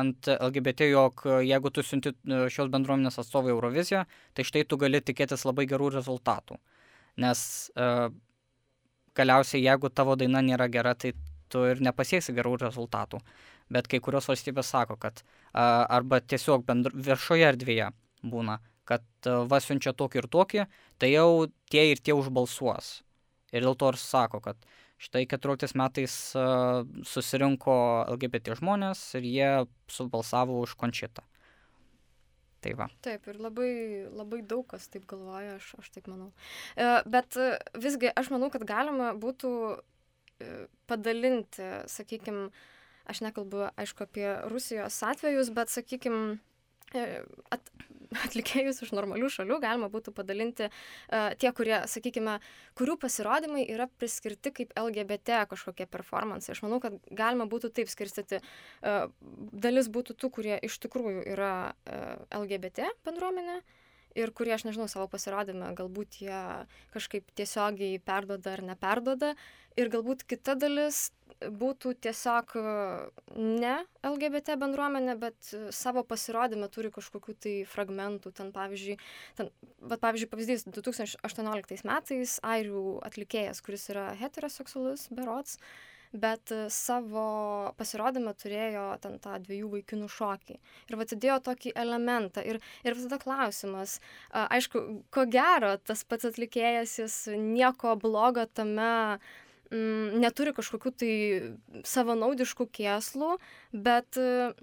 [0.00, 4.04] ant LGBT, jog e, jeigu tu siunti e, šios bendruomenės atstovai Euroviziją,
[4.36, 6.58] tai štai tu gali tikėtis labai gerų rezultatų.
[7.24, 7.40] Nes
[7.80, 8.10] uh,
[9.16, 11.14] galiausiai, jeigu tavo daina nėra gera, tai
[11.48, 13.22] tu ir nepasieksi gerų rezultatų.
[13.72, 15.22] Bet kai kurios valstybės sako, kad
[15.56, 17.88] arba tiesiog bendru, viešoje erdvėje
[18.20, 20.66] būna, kad uh, va siunčia tokį ir tokį,
[21.00, 22.98] tai jau tie ir tie užbalsuos.
[23.56, 26.12] Ir dėl to ir sako, kad uh, Štai 14 metais
[27.04, 27.74] susirinko
[28.14, 29.50] LGBT žmonės ir jie
[29.92, 31.24] subalsavo už končitą.
[32.64, 32.86] Tai va.
[33.04, 33.72] Taip, ir labai,
[34.10, 36.30] labai daug kas taip galvoja, aš, aš taip manau.
[36.74, 37.36] E, bet
[37.78, 40.48] visgi aš manau, kad galima būtų e,
[40.90, 42.48] padalinti, sakykime,
[43.06, 46.38] aš nekalbu, aišku, apie Rusijos atvejus, bet, sakykime,
[47.54, 47.70] at,
[48.26, 52.38] atlikėjus iš normalių šalių galima būtų padalinti uh, tie, kurie, sakykime,
[52.78, 56.54] kurių pasirodymai yra priskirti kaip LGBT kažkokie performansai.
[56.56, 58.42] Aš manau, kad galima būtų taip skirstyti.
[58.82, 59.08] Uh,
[59.52, 63.60] dalis būtų tų, kurie iš tikrųjų yra uh, LGBT bendruomenė.
[64.16, 66.40] Ir kurie, aš nežinau, savo pasirodymę, galbūt jie
[66.94, 69.34] kažkaip tiesiogiai perdoda ar neperdoda.
[69.76, 72.62] Ir galbūt kita dalis būtų tiesiog e,
[73.36, 73.74] ne
[74.06, 78.32] LGBT bendruomenė, bet savo pasirodymę turi kažkokių tai fragmentų.
[78.38, 78.96] Ten, pavyzdžiui,
[79.36, 79.50] ten,
[79.82, 85.60] bet, pavyzdžiui, pavyzdys 2018 metais airių atlikėjas, kuris yra heteroseksualus, berots,
[86.20, 87.26] bet savo
[87.78, 90.58] pasirodymą turėjo ten tą dviejų vaikinų šokį.
[90.90, 92.44] Ir atidėjo tokį elementą.
[92.46, 93.98] Ir, ir tada klausimas,
[94.30, 99.18] aišku, ko gero, tas pats atlikėjas, jis nieko blogo tame
[99.70, 101.12] mm, neturi kažkokių tai
[101.86, 103.36] savanaudiškų kėslų,
[103.72, 104.54] bet e,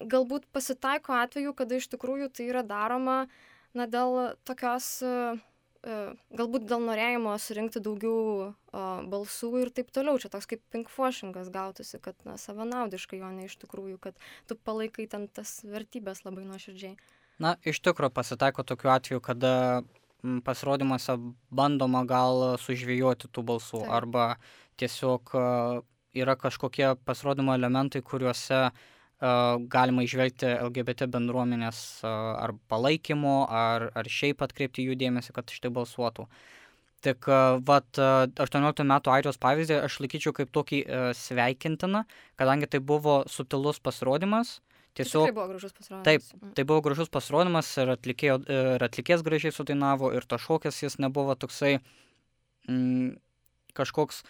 [0.00, 3.24] galbūt pasitaiko atveju, kada iš tikrųjų tai yra daroma
[3.74, 5.14] na, dėl tokios, e,
[5.84, 6.00] e,
[6.38, 10.18] galbūt dėl norėjimo surinkti daugiau balsų ir taip toliau.
[10.20, 14.18] Čia toks kaip pinkfošingas gautųsi, kad na, savanaudiškai, o ne iš tikrųjų, kad
[14.50, 16.96] tu palaikai ten tas vertybės labai nuoširdžiai.
[17.42, 19.54] Na, iš tikrųjų pasitaiko tokiu atveju, kada
[20.44, 21.18] pasirodymuose
[21.52, 23.92] bandoma gal sužvėjoti tų balsų Taip.
[23.92, 24.26] arba
[24.80, 25.34] tiesiog
[26.14, 28.70] yra kažkokie pasirodymo elementai, kuriuose
[29.70, 36.26] galima išvelgti LGBT bendruomenės ar palaikymo, ar, ar šiaip atkreipti jų dėmesį, kad štai balsuotų.
[37.04, 37.26] Tik
[37.68, 42.04] vat a, 18 metų Airijos pavyzdį aš laikyčiau kaip tokį a, sveikintiną,
[42.40, 44.58] kadangi tai buvo subtilus pasirodymas.
[44.94, 46.04] Tai Tiesiog tikrai buvo gražus pasirodymas.
[46.06, 46.52] Taip, Mm.
[46.54, 51.34] tai buvo gražus pasirodymas ir, atlikėjo, ir atlikėjas gražiai sudainavo, ir to šokis jis nebuvo
[51.34, 51.80] toksai
[52.68, 53.16] mm,
[53.74, 54.22] kažkoks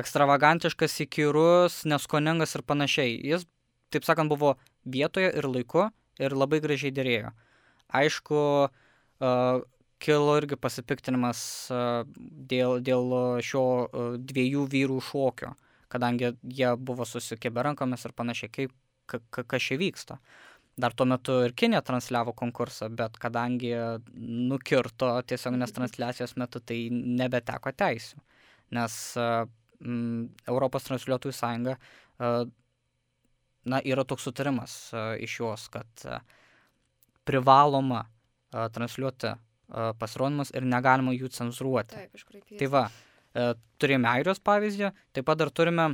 [0.00, 3.14] ekstravagantiškas, įkyrus, neskoningas ir panašiai.
[3.32, 3.46] Jis,
[3.94, 5.88] taip sakant, buvo vietoje ir laiku
[6.20, 7.30] ir labai gražiai dėrėjo.
[7.90, 9.62] Aišku, uh,
[10.00, 11.40] kilo irgi pasipiktinimas
[11.72, 12.02] uh,
[12.50, 13.12] dėl, dėl
[13.44, 15.52] šio uh, dviejų vyrų šokio,
[15.92, 18.74] kadangi jie buvo susikėbę rankomis ir panašiai, kaip,
[19.10, 20.18] ka, ka, kas čia vyksta.
[20.80, 23.74] Dar tuo metu ir Kinė transliavo konkursą, bet kadangi
[24.16, 28.22] nukirto tiesioginės transliacijos metu, tai nebeteko teisių.
[28.78, 29.44] Nes uh,
[29.84, 31.76] m, Europos transliuotojų sąjunga,
[33.64, 34.74] na, yra toks sutarimas
[35.20, 36.04] iš jos, kad
[37.28, 38.02] privaloma
[38.50, 39.34] transliuoti
[40.00, 41.94] pasirodymus ir negalima jų cenzuruoti.
[41.96, 42.58] Taip, iškraipyti.
[42.60, 42.84] Tai va,
[43.34, 45.90] e, turėjome Airijos pavyzdį, taip pat dar turime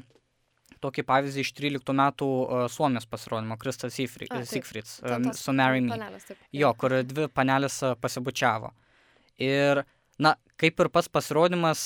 [0.85, 3.95] tokį pavyzdį iš 13 metų e, Suomijos pasirodymo, Kristas.
[3.97, 5.95] Sigfrids e, su Mary Me.
[5.97, 6.41] panelės, taip.
[6.53, 8.73] Jo, kur dvi panelės pasibučiavo.
[9.43, 9.83] Ir,
[10.23, 11.81] na, kaip ir pats pasirodymas,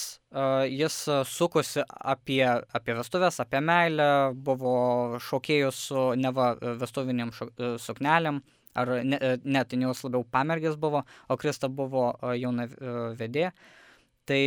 [0.70, 4.06] jis sukosi apie, apie vestuvės, apie meilę,
[4.46, 8.38] buvo šokėjų su neva vestuviniam šo- e, suknelėm,
[8.74, 12.94] ar ne, e, ne, ten jos labiau pamergės buvo, o Krista buvo e, jauna e,
[13.18, 13.50] vedė.
[14.28, 14.42] Tai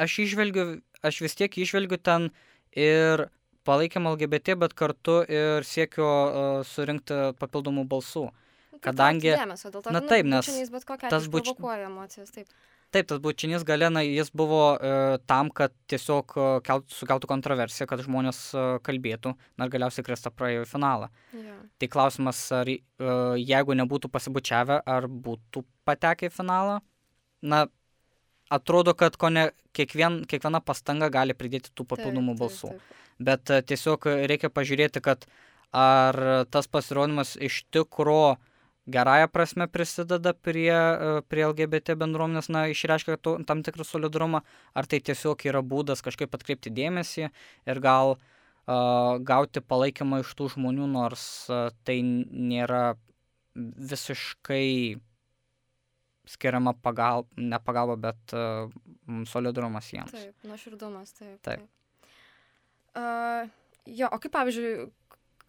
[0.00, 2.30] aš išvelgiu, aš vis tiek išvelgiu ten
[2.76, 3.26] ir
[3.68, 8.22] palaikymą LGBT, bet kartu ir siekiu uh, surinkti papildomų balsų.
[8.72, 12.32] Nu, kadangi- Dėmesio, dėl to, na kad, taip, nu, nes tas tas buč- provokuoja emocijas,
[12.32, 12.48] taip.
[12.90, 18.02] Taip, tas bučinys galena, jis buvo uh, tam, kad tiesiog uh, kelt, sukeltų kontroversiją, kad
[18.02, 21.10] žmonės uh, kalbėtų, na ir galiausiai Krista praėjo į finalą.
[21.36, 21.58] Jo.
[21.78, 26.80] Tai klausimas, ar uh, jeigu nebūtų pasibučiavę, ar būtų patekę į finalą?
[27.46, 27.68] Na,
[28.50, 32.72] atrodo, kad ko ne kiekvien, kiekviena pastanga gali pridėti tų papildomų Taip, balsų.
[32.74, 33.24] taip, taip.
[33.30, 35.26] bet e, tiesiog reikia pažiūrėti, kad
[35.70, 36.18] ar
[36.50, 38.36] tas pasirodymas iš tikro
[38.86, 44.42] gerąją prasme prisideda prie, e, prie LGBT bendruomenės, na, išreiškia to, tam tikrą solidarumą,
[44.74, 50.50] ar tai tiesiog yra būdas kažkaip atkreipti dėmesį ir gal uh, gauti palaikymą iš tų
[50.56, 52.96] žmonių, nors uh, tai nėra
[53.54, 55.00] visiškai
[56.30, 58.70] skiriama pagal, ne pagalba, bet uh,
[59.26, 60.14] solidarumas jiems.
[60.14, 61.38] Taip, nuoširdumas, taip.
[61.46, 61.66] Taip.
[62.94, 63.46] Uh,
[63.86, 64.90] jo, o kaip pavyzdžiui,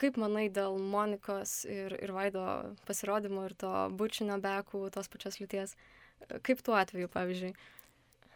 [0.01, 2.43] kaip manai dėl Monikos ir, ir Vaido
[2.87, 5.75] pasirodymo ir to bučinio bekų tos pačios lyties?
[6.45, 7.53] Kaip tuo atveju, pavyzdžiui?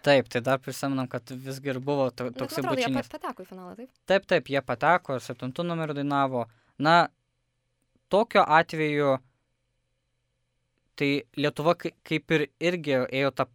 [0.06, 3.42] Taip, tai dar prisimenam, kad visgi ir buvo to, Nu, toksai man atrodo, jie pateko
[3.46, 3.90] į finalą, taip?
[4.06, 6.44] Taip, taip, jie pateko ir septintų numerių dainavo.
[6.78, 7.08] Na,
[8.14, 9.16] tokiu atveju,
[10.96, 11.10] tai
[11.42, 13.48] Lietuva kai- kaip ir irgi ėjo tą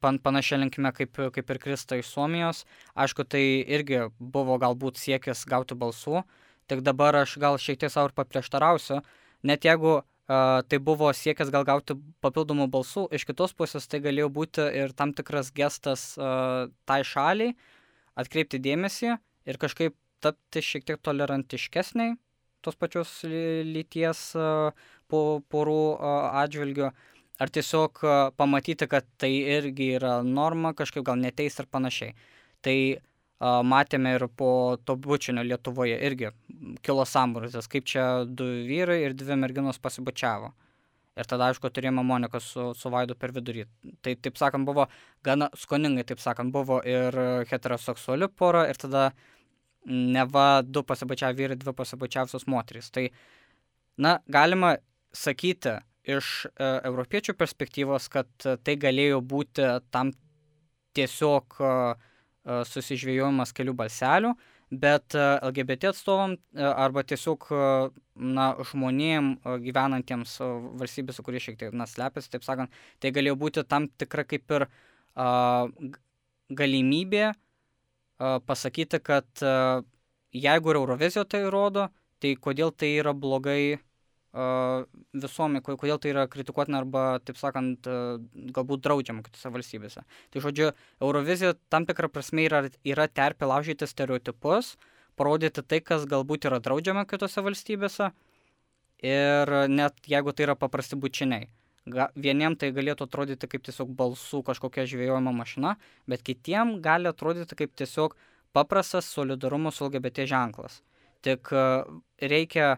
[0.00, 2.64] pan, panašią linkmę kaip, kaip ir Krista iš Suomijos.
[2.96, 6.24] Aišku, tai irgi buvo galbūt siekis gauti balsų,
[6.70, 9.00] tik dabar aš gal šiek tiek savo ir paprieštarausiu,
[9.46, 14.28] net jeigu uh, tai buvo siekis gal gauti papildomų balsų, iš kitos pusės tai galėjo
[14.32, 17.56] būti ir tam tikras gestas uh, tai šaliai,
[18.16, 22.16] atkreipti dėmesį ir kažkaip tapti šiek tiek tolerantiškesniai
[22.66, 24.32] tos pačios ly- lyties
[25.10, 26.90] po- porų a, atžvilgiu,
[27.38, 28.00] ar tiesiog
[28.40, 32.16] pamatyti, kad tai irgi yra norma, kažkaip gal neteis ir panašiai.
[32.64, 32.76] Tai
[33.40, 36.30] matėme ir po to bučinio Lietuvoje irgi
[36.84, 40.52] kilo sambruzės, kaip čia du vyrai ir dvi merginos pasibučiavo.
[41.16, 43.64] Ir tada, aišku, turėjome Moniką su, su Vaidu per vidurį.
[44.04, 44.84] Tai, taip sakant, buvo
[45.24, 47.16] gana skoningai, taip sakant, buvo ir
[47.48, 49.10] heteroseksuali pora, ir tada
[49.86, 52.90] neva du pasibačiavę vyrai, dvi pasibačiavusios moterys.
[52.92, 53.06] Tai,
[53.96, 54.74] na, galima
[55.16, 60.12] sakyti iš e, europiečių perspektyvos, kad tai galėjo būti tam
[60.96, 61.72] tiesiog e,
[62.46, 64.34] susižvėjojimas kelių balselių,
[64.70, 67.62] bet e, LGBT atstovam e, arba tiesiog e,
[68.36, 70.50] na, žmonėm e, gyvenantiems e,
[70.82, 74.66] valstybėse, kurie šiek tiek na, slepiasi, taip sakant, tai galėjo būti tam tikra kaip ir
[75.14, 75.28] a,
[76.46, 79.82] galimybė uh, pasakyti, kad uh,
[80.30, 81.88] jeigu ir Eurovizijo tai rodo,
[82.22, 83.78] tai kodėl tai yra blogai
[84.36, 84.84] uh,
[85.16, 88.20] visuomenė, kodėl tai yra kritikuotina arba, taip sakant, uh,
[88.56, 90.04] galbūt draudžiama kitose valstybėse.
[90.04, 90.70] Tai žodžiu,
[91.00, 94.74] Eurovizija tam tikrą prasme yra, yra terpė laužyti stereotipus,
[95.16, 98.12] parodyti tai, kas galbūt yra draudžiama kitose valstybėse
[99.04, 101.48] ir net jeigu tai yra paprasti bučiniai.
[102.18, 105.76] Vieniem tai galėtų atrodyti kaip tiesiog balsų kažkokia žvėjojimo mašina,
[106.10, 108.16] bet kitiem gali atrodyti kaip tiesiog
[108.56, 110.80] paprastas solidarumo su LGBT ženklas.
[111.22, 111.52] Tik
[112.18, 112.76] reikia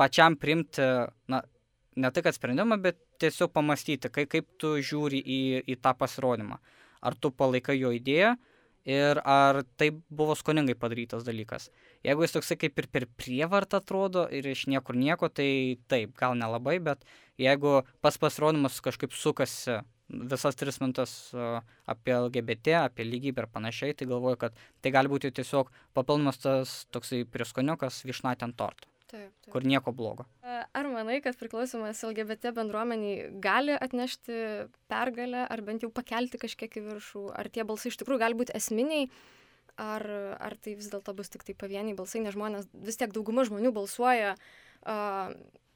[0.00, 0.82] pačiam primti,
[1.30, 1.42] na,
[1.96, 6.58] ne tai kad sprendimą, bet tiesiog pamastyti, kaip, kaip tu žiūri į, į tą pasirodymą.
[7.04, 8.34] Ar tu palaikai jo idėją
[8.84, 11.70] ir ar tai buvo skoningai padarytas dalykas.
[12.04, 16.36] Jeigu jis toksai kaip ir per prievartą atrodo ir iš niekur nieko, tai taip, gal
[16.36, 17.04] nelabai, bet
[17.40, 21.32] jeigu pas pasirodymas kažkaip sukasi visas tris mintas
[21.88, 26.82] apie LGBT, apie lygybę ir panašiai, tai galvoju, kad tai gali būti tiesiog papildomas tas
[26.92, 28.93] toksai prieskoniukas višna ant torto.
[29.10, 29.50] Taip, taip.
[29.52, 30.24] Kur nieko blogo.
[30.44, 34.38] Ar manai, kad priklausomas LGBT bendruomeniai gali atnešti
[34.90, 38.56] pergalę, ar bent jau pakelti kažkiek į viršų, ar tie balsai iš tikrųjų gali būti
[38.56, 39.10] esminiai,
[39.80, 40.06] ar,
[40.40, 43.74] ar tai vis dėlto bus tik tai pavieniai balsai, nes žmonės, vis tiek dauguma žmonių
[43.76, 45.34] balsuoja, uh,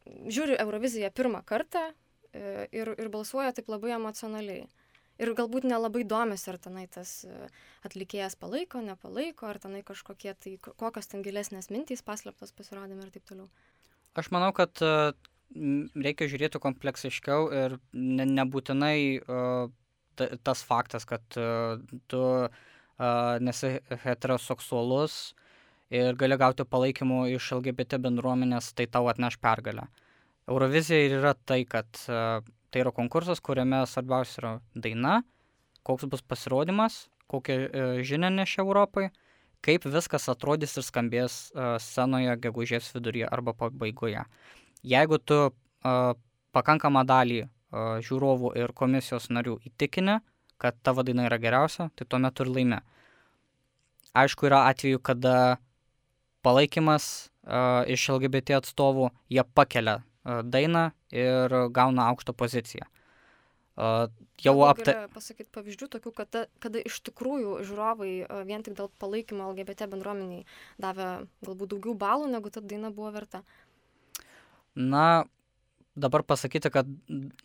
[0.09, 4.65] žiūri Euroviziją pirmą kartą uh, ir, ir balsuoja taip labai emocionaliai
[5.19, 7.49] ir galbūt nelabai domisi, ar tenai tas e,
[7.87, 13.27] atlikėjas palaiko, nepalaiko, ar tenai kažkokie tai, kokios ten gilesnės mintys paslėptos pasirodymai ir taip
[13.29, 13.49] toliau.
[14.19, 15.13] Aš manau, kad e,
[15.99, 19.71] reikia žiūrėti kompleksiškiau ir ne, nebūtinai uh,
[20.43, 21.23] tas faktas, kad
[22.11, 22.23] tu
[23.41, 23.69] nesi
[24.03, 25.15] heteroseksualus
[25.95, 29.87] ir gali gauti palaikymų iš LGBT bendruomenės, tai tau atneš pergalę.
[30.51, 32.01] Eurovizija ir yra tai, kad
[32.71, 35.23] Tai yra konkursas, kuriame svarbiausia yra daina,
[35.89, 39.09] koks bus pasirodymas, kokią e, žinią neš Europai,
[39.65, 44.25] kaip viskas atrodys ir skambės e, scenoje gegužės viduryje arba pabaigoje.
[44.85, 45.95] Jeigu tu e,
[46.57, 50.15] pakankamą dalį žiūrovų ir komisijos narių įtikini,
[50.57, 52.79] kad tavo daina yra geriausia, tai tuomet ir laimė.
[54.17, 55.59] Aišku, yra atveju, kada
[56.41, 62.89] palaikymas uh, iš LGBT atstovų, jie pakelia dainą ir gauna aukštą poziciją.
[64.43, 65.07] Jau aptarėme.
[65.15, 68.11] Pasakyti pavyzdžių tokių, kada, kada iš tikrųjų žiūrovai
[68.49, 70.47] vien tik dėl palaikymo LGBT bendruomeniai
[70.83, 71.09] davė
[71.47, 73.45] galbūt daugiau balų, negu ta daina buvo verta.
[74.75, 75.27] Na,
[75.95, 76.91] dabar pasakyti, kad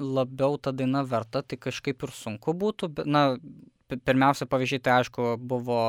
[0.01, 2.91] labiau ta daina verta, tai kažkaip ir sunku būtų.
[3.05, 3.23] Na,
[3.93, 5.79] pirmiausia pavyzdžiai, tai aišku, buvo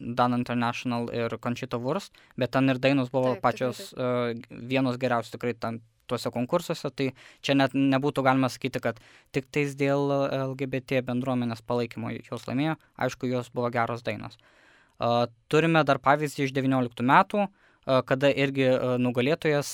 [0.00, 4.46] Dan International ir Conchita Wurst, bet ten ir dainos buvo taip, pačios taip, taip.
[4.48, 7.10] Uh, vienos geriausios tikrai tam tuose konkursuose, tai
[7.44, 9.00] čia net nebūtų galima sakyti, kad
[9.34, 14.38] tik tais dėl LGBT bendruomenės palaikymo jos laimėjo, aišku, jos buvo geros dainos.
[15.50, 17.48] Turime dar pavyzdį iš 19 metų,
[18.08, 18.68] kada irgi
[19.02, 19.70] nugalėtojas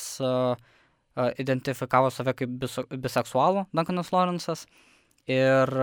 [1.39, 2.55] identifikavo save kaip
[2.91, 4.65] biseksualų, Duncanas Lawrence'as,
[5.29, 5.75] ir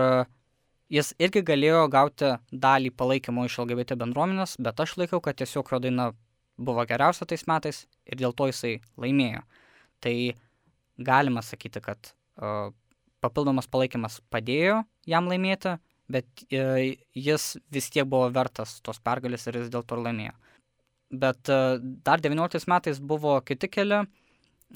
[0.92, 5.80] jis irgi galėjo gauti dalį palaikymo iš LGBT bendruomenės, bet aš laikiau, kad tiesiog jo
[5.84, 6.10] daina
[6.58, 9.44] buvo geriausia tais metais ir dėl to jisai laimėjo.
[9.44, 9.57] Uh,
[10.04, 10.14] tai
[10.98, 12.70] galima sakyti, kad uh,
[13.24, 15.76] papildomas palaikymas padėjo jam laimėti,
[16.10, 16.78] bet uh,
[17.14, 20.34] jis vis tiek buvo vertas tos pergalės ir jis dėl to laimėjo.
[21.08, 24.02] Bet uh, dar 19 metais buvo kiti keli.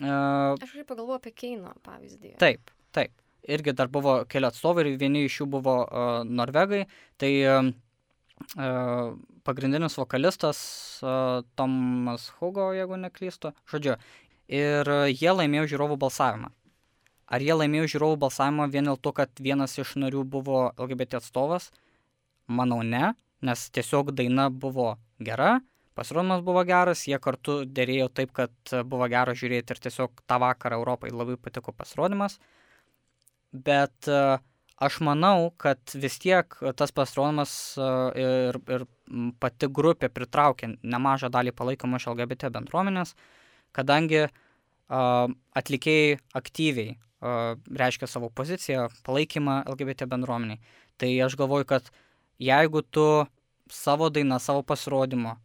[0.00, 2.36] Uh, Aš ir pagalvoju apie Keino pavyzdį.
[2.40, 3.12] Taip, taip.
[3.42, 6.86] Irgi dar buvo keli atstovai ir vieni iš jų buvo uh, norvegai.
[7.20, 7.72] Tai uh,
[9.44, 10.62] pagrindinis vokalistas
[11.02, 13.52] uh, Tomas Hugo, jeigu neklystu.
[13.68, 13.98] Žodžiu,
[14.52, 16.52] ir jie laimėjo žiūrovų balsavimą.
[17.32, 21.70] Ar jie laimėjo žiūrovų balsavimą vien dėl to, kad vienas iš narių buvo LGBT atstovas?
[22.52, 25.60] Manau ne, nes tiesiog daina buvo gera,
[25.96, 30.80] pasirodymas buvo geras, jie kartu dėrėjo taip, kad buvo gera žiūrėti ir tiesiog tą vakarą
[30.80, 32.38] Europai labai patiko pasirodymas.
[33.52, 37.54] Bet aš manau, kad vis tiek tas pasirodymas
[38.18, 38.86] ir, ir
[39.40, 43.14] pati grupė pritraukė nemažą dalį palaikymo iš LGBT bendruomenės,
[43.76, 44.26] kadangi
[44.92, 50.58] atlikėjai aktyviai reiškia savo poziciją, palaikymą LGBT bendruomeniai.
[50.98, 51.88] Tai aš galvoju, kad
[52.42, 53.06] jeigu tu
[53.70, 55.36] savo dainą, savo pasirodymą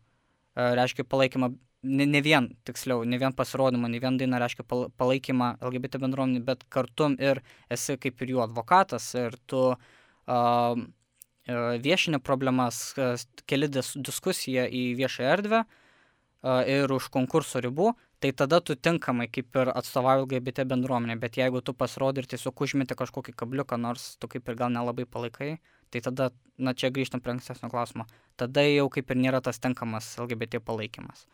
[0.57, 1.51] reiškia palaikymą,
[1.83, 4.65] ne, ne vien, tiksliau, ne vien pasirodymą, ne vien dainą reiškia
[4.97, 10.79] palaikymą LGBT bendruomenį, bet kartu ir esi kaip ir jų advokatas ir tu uh,
[11.87, 12.95] viešinė problemas,
[13.47, 19.27] keli dis, diskusiją į viešą erdvę uh, ir už konkurso ribų, tai tada tu tinkamai
[19.29, 24.15] kaip ir atstovauji LGBT bendruomenę, bet jeigu tu pasirodai ir tiesiog užmeti kažkokį kabliuką, nors
[24.17, 25.57] tu kaip ir gal nelabai palaikai,
[25.93, 30.09] tai tada, na čia grįžtam prie ankstesnio klausimo, tada jau kaip ir nėra tas tenkamas
[30.17, 31.27] LGBT palaikymas.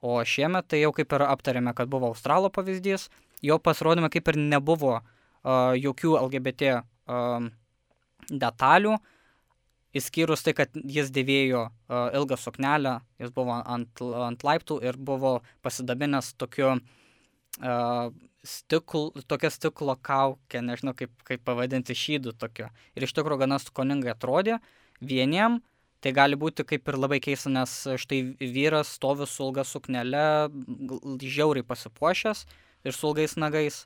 [0.00, 3.08] O šiemet tai jau kaip ir aptarėme, kad buvo Australo pavyzdys,
[3.44, 7.50] jo pasirodymė kaip ir nebuvo uh, jokių LGBT uh,
[8.30, 8.96] detalių,
[9.96, 15.40] Įskyrus tai, kad jis dėvėjo uh, ilgą suknelę, jis buvo ant, ant laiptų ir buvo
[15.66, 18.12] pasidabinęs tokiu uh,
[18.46, 22.70] stikl, tokia stiklo kaukė, nežinau kaip, kaip pavadinti šydų tokio.
[22.94, 24.60] Ir iš tikrųjų gana skoningai atrodė.
[25.02, 25.58] Vieniem
[26.00, 30.48] tai gali būti kaip ir labai keista, nes štai vyras stovi su ilga suknelė,
[31.20, 32.46] žiauriai pasipuošęs
[32.86, 33.84] ir su ilgais nagais.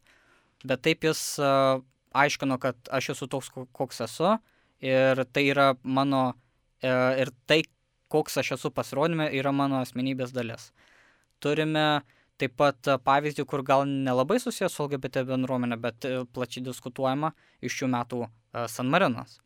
[0.65, 1.81] Bet taip jis uh,
[2.15, 4.37] aiškino, kad aš esu toks, koks esu
[4.85, 6.35] ir tai yra mano,
[6.83, 6.91] e,
[7.23, 7.63] ir tai,
[8.13, 10.71] koks aš esu pasirodymė, yra mano asmenybės dalis.
[11.43, 12.05] Turime
[12.39, 17.33] taip pat pavyzdį, kur gal nelabai susijęs su LGBT bendruomenė, bet e, plačiai diskutuojama
[17.65, 18.29] iš šių metų e,
[18.71, 19.39] San Marinas.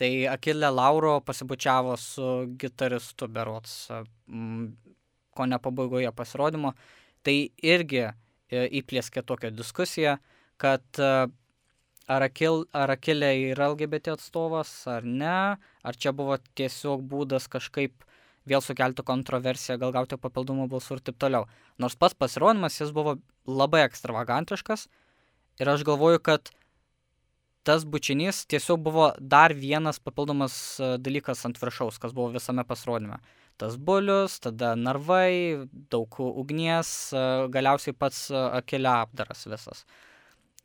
[0.00, 2.28] Tai Akilė Lauro pasibučiavo su
[2.60, 3.74] gitaristu Berots,
[5.36, 6.70] ko ne pabaigoje pasirodymo.
[7.20, 8.06] Tai irgi
[8.48, 10.14] įplėskė tokią diskusiją,
[10.56, 11.02] kad
[12.08, 18.04] ar, akil, ar Akilė yra LGBT atstovas ar ne, ar čia buvo tiesiog būdas kažkaip
[18.48, 21.46] vėl sukelti kontroversiją, gal gauti papildomų balsų ir taip toliau.
[21.78, 24.88] Nors pats pasirodymas jis buvo labai ekstravagantiškas
[25.60, 26.50] ir aš galvoju, kad
[27.68, 33.20] tas bučinys tiesiog buvo dar vienas papildomas e, dalykas ant viršaus, kas buvo visame pasirodyme.
[33.60, 39.84] Tas bulius, tada narvai, daug ugnies, e, galiausiai pats e, akelia apdaras visas.
[39.84, 40.09] Uh,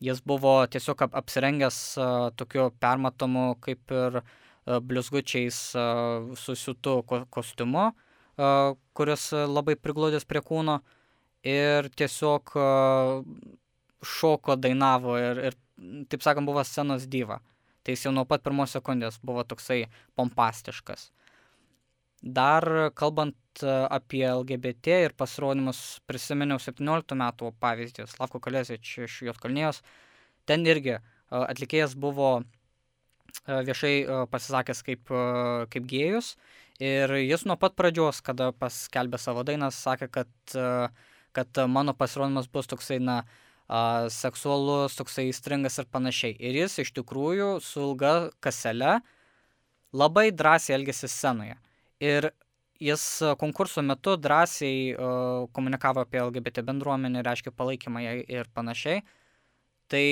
[0.04, 7.22] Jis buvo tiesiog ap apsirengęs uh, tokiu permatomu kaip ir uh, blizgučiais uh, susiutu ko
[7.32, 10.82] kostiumu, uh, kuris labai prigludęs prie kūno
[11.48, 13.24] ir tiesiog uh,
[14.06, 15.60] šoko dainavo ir, ir,
[16.12, 17.40] taip sakant, buvo scenos diva.
[17.86, 19.86] Tai jis jau nuo pat pirmos sekundės buvo toksai
[20.18, 21.12] pompastiškas.
[22.26, 22.66] Dar
[22.98, 29.84] kalbant apie LGBT ir pasirodymus prisiminiau 17 metų pavyzdį, Slavko Kalezič iš Jotkalnijos.
[30.50, 30.98] Ten irgi
[31.30, 32.42] atlikėjas buvo
[33.46, 35.12] viešai pasisakęs kaip,
[35.70, 36.36] kaip gėjus
[36.82, 40.58] ir jis nuo pat pradžios, kada paskelbė savo dainą, sakė, kad,
[41.36, 43.22] kad mano pasirodymas bus toksai, na,
[44.14, 46.36] seksualus, toksai įstringas ir panašiai.
[46.38, 49.00] Ir jis iš tikrųjų su ilga kasele
[49.94, 51.58] labai drąsiai elgėsi scenoje.
[52.04, 52.32] Ir
[52.80, 59.04] jis e, konkurso metu drąsiai uh, komunikavo apie LGBT bendruomenę, reiškia palaikymą jai ir panašiai.
[59.88, 60.06] Tai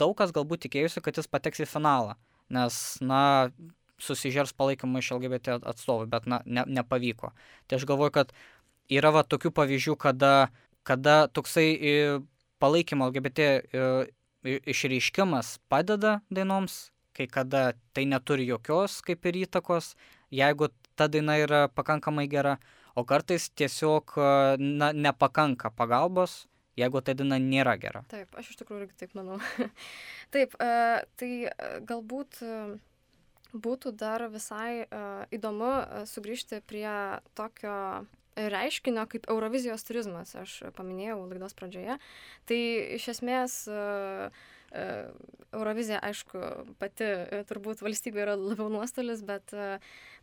[0.00, 2.14] daug kas galbūt tikėjusi, kad jis pateks į finalą,
[2.54, 3.50] nes, na,
[4.00, 7.32] susižers palaikymą iš LGBT atstovų, bet, na, ne, nepavyko.
[7.66, 8.32] Tai aš galvoju, kad
[8.88, 10.48] yra va tokių pavyzdžių, kada,
[10.86, 11.96] kada toksai e,
[12.62, 13.48] palaikymo LGBT
[14.44, 16.88] išreiškimas padeda dainoms,
[17.18, 19.94] kai kada tai neturi jokios kaip ir įtakos,
[20.30, 22.58] jeigu ta daina yra pakankamai gera,
[22.94, 24.14] o kartais tiesiog
[24.58, 26.44] na, nepakanka pagalbos,
[26.78, 28.04] jeigu ta daina nėra gera.
[28.10, 29.40] Taip, aš iš tikrųjų irgi taip manau.
[30.34, 31.30] taip, tai
[31.88, 32.42] galbūt
[33.54, 34.84] būtų dar visai
[35.34, 35.72] įdomu
[36.10, 36.90] sugrįžti prie
[37.38, 38.04] tokio
[38.38, 41.96] reiškinio kaip Eurovizijos turizmas, aš paminėjau laidos pradžioje.
[42.46, 42.58] Tai
[42.94, 44.30] iš esmės uh,
[44.68, 46.40] Eurovizija, aišku,
[46.80, 49.78] pati e, turbūt valstybė yra labiau nuostolis, bet, e,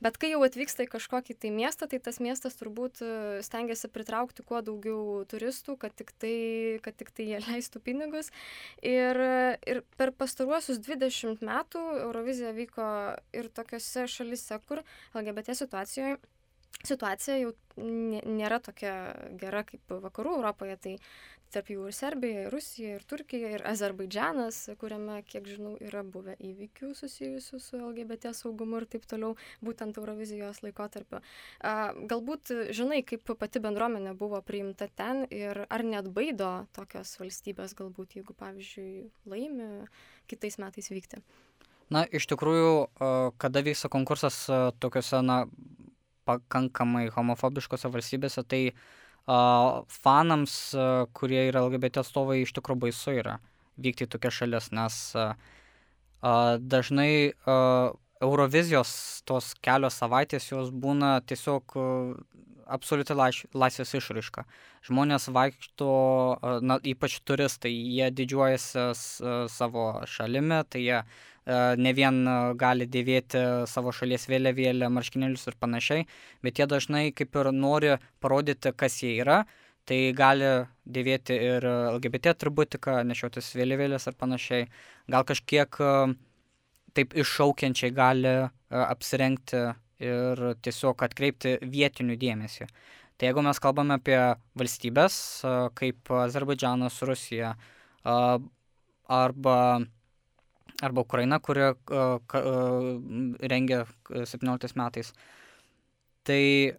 [0.06, 3.02] bet kai jau atvyksta į kažkokį tai miestą, tai tas miestas turbūt
[3.48, 6.36] stengiasi pritraukti kuo daugiau turistų, kad tik tai,
[6.86, 8.30] kad tik tai jie leistų pinigus.
[8.86, 9.18] Ir,
[9.66, 12.88] ir per pastaruosius 20 metų Eurovizija vyko
[13.34, 14.86] ir tokiose šalise, kur
[15.18, 16.22] LGBT situacijoje
[16.84, 18.94] situacija jau nėra tokia
[19.40, 20.94] gera kaip vakarų Europoje, tai
[21.56, 26.36] tarp jų ir Serbija, ir Rusija, ir Turkija, ir Azerbaidžianas, kuriame, kiek žinau, yra buvę
[26.44, 31.22] įvykių susijusių su LGBT saugumu ir taip toliau, būtent Eurovizijos laikotarpiu.
[32.12, 38.20] Galbūt žinai, kaip pati bendruomenė buvo priimta ten ir ar net baido tokios valstybės, galbūt
[38.20, 39.70] jeigu, pavyzdžiui, laimi
[40.32, 41.22] kitais metais vykti.
[41.94, 42.76] Na, iš tikrųjų,
[43.40, 44.44] kada vyksta konkursas
[44.82, 45.46] tokiuose, na,
[46.26, 48.86] pakankamai homofobiškose valstybėse, tai uh,
[49.26, 50.56] fanams,
[51.18, 53.40] kurie yra LGBT atstovai, iš tikrųjų baisu yra
[53.82, 55.00] vykti į tokias šalis, nes
[56.22, 57.34] dažnai
[58.24, 58.92] Eurovizijos
[59.28, 61.76] tos kelios savaitės jos būna tiesiog
[62.66, 64.46] absoliuti laisvės išraiška.
[64.88, 65.90] Žmonės vaikšto,
[66.66, 68.88] na, ypač turistai, jie didžiuojasi
[69.52, 71.00] savo šalimi, tai jie
[71.46, 72.24] ne vien
[72.58, 76.08] gali dėvėti savo šalies vėliavėlę, marškinėlius ir panašiai,
[76.42, 77.92] bet jie dažnai kaip ir nori
[78.24, 79.44] parodyti, kas jie yra,
[79.86, 80.50] tai gali
[80.90, 84.70] dėvėti ir LGBT atributiką, nešiotis vėliavėlės ir panašiai.
[85.14, 85.78] Gal kažkiek
[86.96, 88.46] taip iššaukiančiai gali e,
[88.80, 89.64] apsirengti
[90.06, 92.68] ir tiesiog atkreipti vietinių dėmesį.
[93.16, 94.18] Tai jeigu mes kalbame apie
[94.60, 98.16] valstybės e, kaip Azerbaidžanas, Rusija e,
[99.20, 99.58] arba,
[100.84, 101.72] arba Ukraina, kuri
[103.52, 105.14] rengia 17 metais,
[106.28, 106.76] tai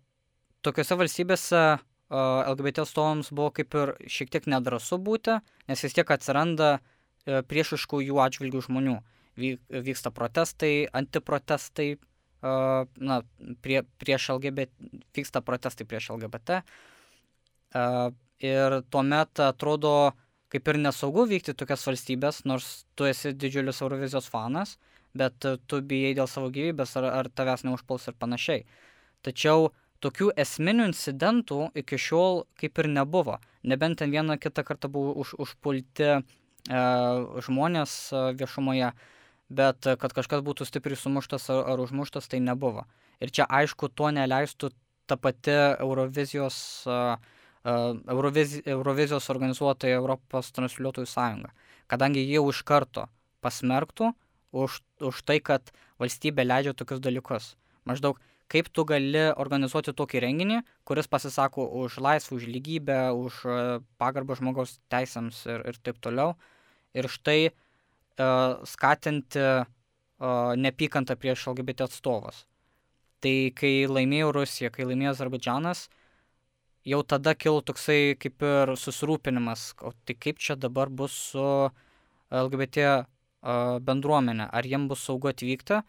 [0.67, 1.63] tokiuose valstybėse
[2.11, 5.39] LGBT atstovams buvo kaip ir šiek tiek nedrasu būti,
[5.71, 6.79] nes vis tiek atsiranda
[7.27, 8.97] priešiškų jų atžvilgių žmonių
[9.37, 11.97] vyksta protestai, antiprotestai,
[12.43, 13.21] na,
[13.65, 14.71] prie, prieš LGBT,
[15.17, 16.61] vyksta protestai prieš LGBT.
[18.47, 20.15] Ir tuomet atrodo
[20.53, 24.77] kaip ir nesaugu vykti tokias valstybės, nors tu esi didžiulis Eurovizijos fanas,
[25.17, 28.65] bet tu bijai dėl savo gyvybės ar, ar tavęs neužpuls ir panašiai.
[29.27, 29.71] Tačiau
[30.05, 33.41] tokių esminių incidentų iki šiol kaip ir nebuvo.
[33.67, 36.21] Nebent ten vieną kitą kartą buvo už, užpulti e,
[37.49, 37.97] žmonės
[38.39, 38.93] viešumoje,
[39.49, 42.85] bet kad kažkas būtų stipriai sumuštas ar, ar užmuštas, tai nebuvo.
[43.23, 44.71] Ir čia aišku, to neleistų
[45.07, 46.59] ta pati Eurovizijos,
[46.91, 47.15] uh,
[47.67, 51.51] Euroviz, Eurovizijos organizuotoja Europos transliuotojų sąjunga,
[51.91, 53.09] kadangi jie už karto
[53.43, 54.13] pasmerktų
[54.57, 57.55] už, už tai, kad valstybė leidžia tokius dalykus.
[57.87, 58.21] Maždaug,
[58.53, 63.43] kaip tu gali organizuoti tokį renginį, kuris pasisako už laisvę, už lygybę, už
[63.99, 66.37] pagarbą žmogaus teisėms ir, ir taip toliau.
[66.97, 69.43] Ir štai uh, skatinti
[70.57, 72.47] nepykantą prieš LGBT atstovas.
[73.21, 75.89] Tai kai laimėjo Rusija, kai laimėjo Azerbaidžanas,
[76.87, 81.47] jau tada kilo toksai kaip ir susirūpinimas, o tai kaip čia dabar bus su
[82.31, 83.07] LGBT
[83.87, 85.83] bendruomenė, ar jiems bus saugu atvykti.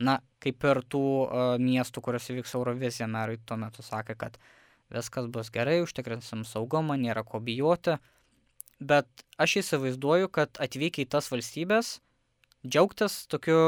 [0.00, 4.38] Na, kaip ir tų uh, miestų, kuriuose vyks Eurovizija, merai tuo metu sakė, kad
[4.88, 7.98] viskas bus gerai, užtikrinsim saugumą, nėra ko bijoti.
[8.80, 11.98] Bet aš įsivaizduoju, kad atvykę į tas valstybės,
[12.64, 13.60] džiaugtis tokiu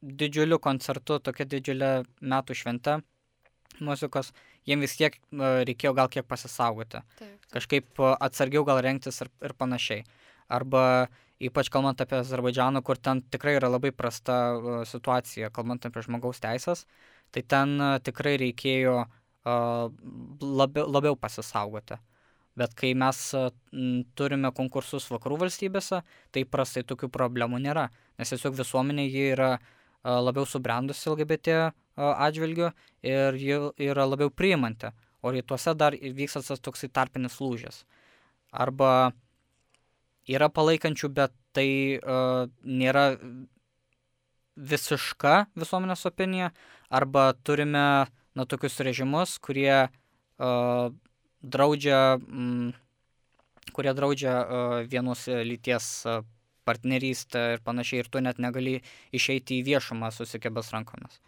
[0.00, 1.92] didžiuliu koncertu, tokia didžiulė
[2.24, 2.96] metų švente
[3.84, 4.32] muzikos,
[4.68, 5.16] jiems vis tiek
[5.68, 7.00] reikėjo gal kiek pasisaugoti.
[7.00, 7.48] Taip, taip.
[7.54, 10.04] Kažkaip atsargiau gal rengtis ir, ir panašiai.
[10.48, 10.82] Arba
[11.38, 14.58] ypač kalbant apie Azerbaidžaną, kur ten tikrai yra labai prasta
[14.90, 16.84] situacija, kalbant apie žmogaus teisės,
[17.30, 18.98] tai ten tikrai reikėjo
[19.46, 22.00] labiau, labiau pasisaugoti.
[22.58, 23.18] Bet kai mes
[24.18, 26.00] turime konkursus vakarų valstybėse,
[26.34, 27.86] tai prastai tokių problemų nėra,
[28.18, 29.52] nes tiesiog visuomenė ji yra
[30.02, 31.68] labiau subrendusi LGBT
[31.98, 32.70] atžvilgiu
[33.02, 33.58] ir ji
[33.90, 34.92] yra labiau priimanti,
[35.22, 37.82] o rytuose dar vyksta tas toksai tarpinis lūžis.
[38.52, 39.12] Arba
[40.28, 43.18] yra palaikančių, bet tai uh, nėra
[44.58, 46.52] visiška visuomenės opinija,
[46.90, 50.90] arba turime na, tokius režimus, kurie uh,
[51.42, 52.72] draudžia, mm,
[53.74, 56.06] kurie draudžia uh, vienos lyties
[56.68, 58.78] partnerystę ir panašiai, ir tu net negali
[59.14, 61.20] išeiti į viešumą susikebęs rankomis.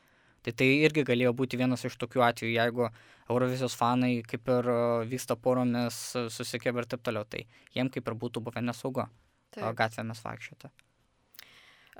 [0.44, 2.86] Tai tai irgi galėjo būti vienas iš tokių atvejų, jeigu
[3.30, 4.70] Eurovizijos fanai kaip ir
[5.10, 5.98] vyksta poromis
[6.36, 7.44] susikebę ir taip toliau, tai
[7.76, 9.04] jiem kaip ir būtų buvę nesaugu
[9.52, 9.68] taip.
[9.76, 10.72] gatvėmis vaikščioti.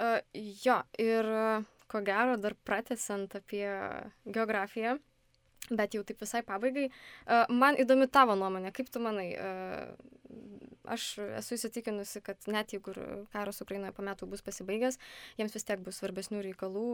[0.00, 0.16] Uh,
[0.64, 1.28] jo, ir
[1.90, 3.66] ko gero dar pratesant apie
[4.24, 4.96] geografiją,
[5.70, 6.88] Bet jau taip visai pabaigai.
[7.54, 9.28] Man įdomi tavo nuomonė, kaip tu manai?
[10.90, 11.04] Aš
[11.38, 12.94] esu įsitikinusi, kad net jeigu
[13.30, 14.98] karas Ukrainoje po metų bus pasibaigęs,
[15.38, 16.86] jiems vis tiek bus svarbesnių reikalų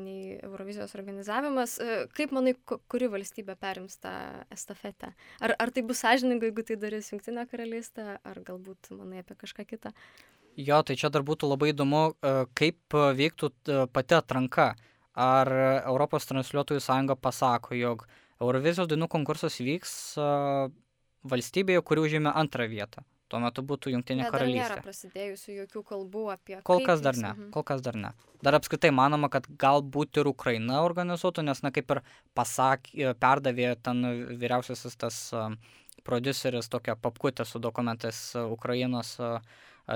[0.00, 1.76] nei Eurovizijos organizavimas.
[2.16, 4.14] Kaip manai, kuri valstybė perims tą
[4.54, 5.12] estafetę?
[5.44, 9.68] Ar, ar tai bus sąžininga, jeigu tai darys Junktinė karalystė, ar galbūt manai apie kažką
[9.68, 9.92] kitą?
[10.56, 12.14] Jo, tai čia dar būtų labai įdomu,
[12.54, 13.50] kaip veiktų
[13.92, 14.72] pati atranka
[15.14, 15.50] ar
[15.84, 18.06] Europos transliuotojų sąjunga pasako, jog
[18.42, 19.92] Eurovizijos dainų konkursas vyks
[21.24, 23.04] valstybėje, kuri užėmė antrą vietą.
[23.32, 24.60] Tuo metu būtų Junktinė karalystė.
[24.60, 26.58] Nėra prasidėjusių jokių kalbų apie...
[26.68, 27.48] Kol kas dar ne, mhm.
[27.54, 28.12] kol kas dar ne.
[28.44, 32.02] Dar apskritai manoma, kad galbūt ir Ukraina organizuotų, nes, na, kaip ir
[32.36, 34.04] pasakė, perdavė ten
[34.38, 35.48] vyriausiasis tas uh,
[36.04, 39.40] prodiuseris tokią papkutę su dokumentais Ukrainos uh,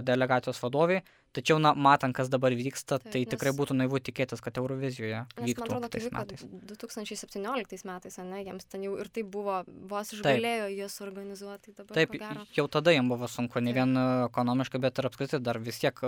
[0.05, 1.05] delegacijos vadoviai.
[1.37, 3.31] Tačiau, na, matant, kas dabar vyksta, Taip, tai nes...
[3.35, 5.61] tikrai būtų naivu tikėtis, kad Eurovizijoje vyktų.
[5.61, 6.45] Man atrodo, tai vyko metais.
[6.73, 9.59] 2017 metais, ne, jiems ten jau ir tai buvo,
[9.91, 11.77] vos išgalėjo jas organizuoti.
[11.93, 12.17] Taip,
[12.57, 13.81] jau tada jiems buvo sunku, ne Taip.
[13.81, 16.01] vien ekonomiškai, bet ir apskritai dar vis tiek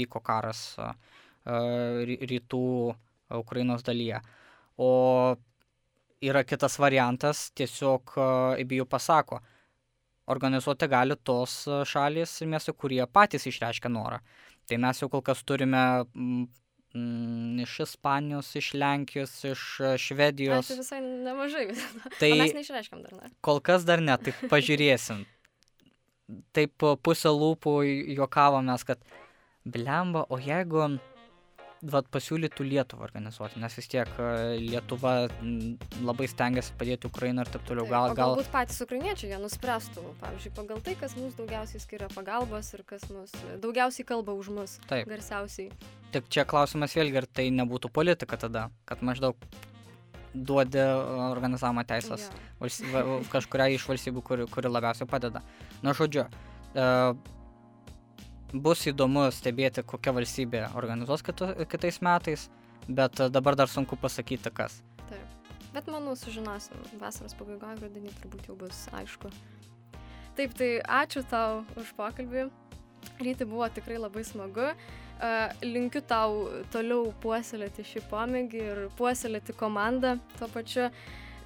[0.00, 0.64] vyko karas
[1.46, 2.66] rytų
[3.38, 4.20] Ukrainos dalyje.
[4.76, 5.36] O
[6.24, 8.16] yra kitas variantas, tiesiog
[8.62, 9.40] įbijų pasako,
[10.26, 14.20] organizuoti gali tos e, šalys ir miestai, kurie patys išreiškia norą.
[14.66, 16.46] Tai mes jau kol kas turime mm,
[17.62, 20.70] iš Ispanijos, iš Lenkijos, iš e, Švedijos.
[20.70, 21.66] Tai visai nemažai.
[22.20, 23.32] Tai o mes neišreiškiam dar ne.
[23.46, 25.24] Kol kas dar ne, tai pažiūrėsim.
[26.56, 27.76] Taip pusę lūpų
[28.16, 29.02] juokavomės, kad
[29.62, 30.96] blemba, o jeigu
[31.82, 35.28] vat, pasiūlytų Lietuvą organizuoti, nes vis tiek e, Lietuva
[36.02, 37.84] labai stengiasi padėti Ukrainą ir taip toliau.
[37.90, 42.72] Gal, gal, galbūt patys ukrainiečiai jie nuspręstų, pavyzdžiui, pagal tai, kas mums daugiausiai skiria pagalbos
[42.76, 45.06] ir kas mus daugiausiai kalba už mus, taip.
[45.10, 45.70] garsiausiai.
[46.16, 49.36] Tik čia klausimas vėlgi, ar tai nebūtų politika tada, kad maždaug
[50.36, 52.42] duodi organizavimo teisės Jo.
[52.60, 55.40] valsty- va- kažkuriai iš valstybių, kuri, kuri labiausiai padeda.
[55.82, 56.26] Na, žodžiu,
[56.74, 57.14] e,
[58.52, 62.48] bus įdomu stebėti, kokia valstybė organizuos kitu, kitais metais,
[62.88, 64.80] bet dabar dar sunku pasakyti, kas.
[65.08, 65.56] Taip.
[65.74, 66.78] Bet manau, sužinosim.
[67.00, 69.32] Vasaros pabaigoje, rudenį turbūt jau bus aišku.
[70.36, 72.46] Taip, tai ačiū tau už pokalbį.
[73.22, 74.72] Ryti buvo tikrai labai smagu.
[75.64, 80.90] Linkiu tau toliau puoselėti šį pomėgį ir puoselėti komandą tuo pačiu.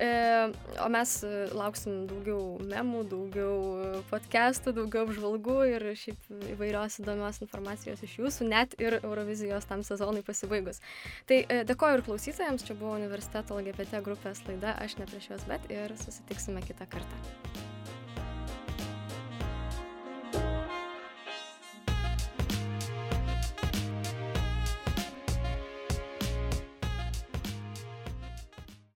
[0.01, 6.96] E, o mes e, lauksim daugiau memų, daugiau e, podcastų, daugiau apžvalgų ir šiaip įvairios
[7.03, 10.80] įdomios informacijos iš jūsų, net ir Eurovizijos tam sezonui pasibaigus.
[11.28, 15.68] Tai dėkoju ir klausytojams, čia buvo universiteto LGBT grupės laida, aš ne prieš juos, bet
[15.68, 17.70] ir susitiksime kitą kartą.